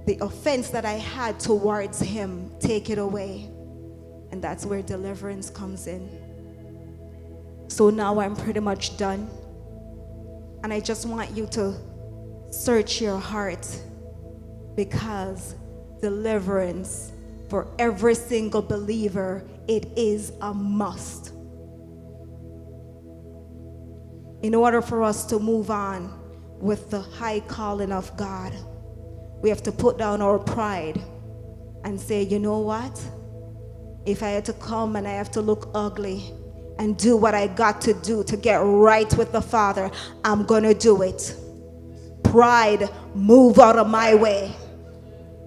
the 0.08 0.18
offense 0.22 0.70
that 0.70 0.86
I 0.86 0.94
had 0.94 1.40
towards 1.40 2.00
him, 2.00 2.52
take 2.60 2.90
it 2.90 2.98
away. 2.98 3.50
And 4.32 4.42
that's 4.42 4.66
where 4.66 4.82
deliverance 4.82 5.52
comes 5.52 5.86
in. 5.86 6.10
So 7.68 7.92
now 7.92 8.20
I'm 8.20 8.36
pretty 8.36 8.60
much 8.60 8.98
done. 8.98 9.30
And 10.64 10.74
I 10.74 10.80
just 10.80 11.06
want 11.06 11.30
you 11.38 11.46
to 11.48 11.76
search 12.52 13.02
your 13.02 13.18
heart 13.18 13.68
because 14.76 15.56
deliverance 16.02 17.12
for 17.50 17.68
every 17.78 18.16
single 18.16 18.62
believer 18.62 19.44
it 19.68 19.86
is 19.98 20.32
a 20.42 20.54
must. 20.54 21.34
In 24.42 24.56
order 24.56 24.82
for 24.82 25.04
us 25.04 25.26
to 25.26 25.40
move 25.40 25.70
on 25.70 26.18
with 26.60 26.90
the 26.90 27.02
high 27.02 27.42
calling 27.42 27.92
of 27.92 28.16
God 28.18 28.54
we 29.42 29.50
have 29.50 29.64
to 29.64 29.72
put 29.72 29.98
down 29.98 30.22
our 30.22 30.38
pride 30.40 31.02
and 31.84 32.00
say 32.00 32.24
you 32.24 32.40
know 32.40 32.60
what? 32.60 33.02
If 34.06 34.24
I 34.24 34.30
had 34.30 34.46
to 34.46 34.54
come 34.54 34.96
and 34.96 35.08
I 35.08 35.12
have 35.12 35.32
to 35.32 35.42
look 35.42 35.70
ugly 35.74 36.32
and 36.78 36.98
do 36.98 37.16
what 37.16 37.36
I 37.36 37.48
got 37.48 37.82
to 37.82 37.94
do 37.94 38.24
to 38.24 38.38
get 38.38 38.58
right 38.58 39.14
with 39.18 39.32
the 39.32 39.42
Father 39.42 39.92
I'm 40.24 40.46
going 40.46 40.64
to 40.64 40.74
do 40.74 41.02
it 41.04 41.36
pride 42.32 42.90
move 43.16 43.60
out 43.60 43.78
of 43.78 43.88
my 43.88 44.16
way. 44.16 44.54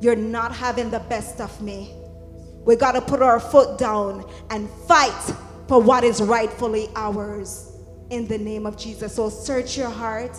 You're 0.01 0.17
not 0.17 0.55
having 0.55 0.91
the 0.91 1.01
best 1.01 1.41
of 1.41 1.61
me. 1.63 1.95
We 2.65 2.77
got 2.77 2.93
to 2.93 3.01
put 3.01 3.23
our 3.23 3.41
foot 3.41 3.79
down 3.79 4.29
and 4.51 4.69
fight 4.87 5.35
for 5.69 5.81
what 5.81 6.05
is 6.05 6.21
rightfully 6.21 6.89
ours 6.97 7.73
in 8.11 8.27
the 8.29 8.39
name 8.39 8.67
of 8.67 8.77
Jesus. 8.77 9.15
So 9.15 9.29
search 9.29 9.77
your 9.77 9.91
heart. 9.91 10.37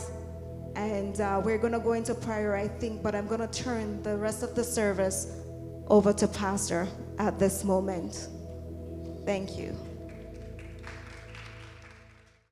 And 0.75 1.21
uh, 1.21 1.39
we're 1.43 1.59
going 1.59 1.73
to 1.73 1.79
go 1.79 1.93
into 1.93 2.15
prayer, 2.15 2.55
I 2.55 2.67
think, 2.67 3.03
but 3.03 3.13
I'm 3.13 3.27
going 3.27 3.41
to 3.41 3.47
turn 3.47 4.01
the 4.01 4.17
rest 4.17 4.41
of 4.41 4.55
the 4.55 4.63
service 4.63 5.27
over 5.87 6.11
to 6.13 6.27
Pastor 6.27 6.87
at 7.19 7.37
this 7.37 7.63
moment. 7.63 8.27
Thank 9.25 9.57
you. 9.57 9.77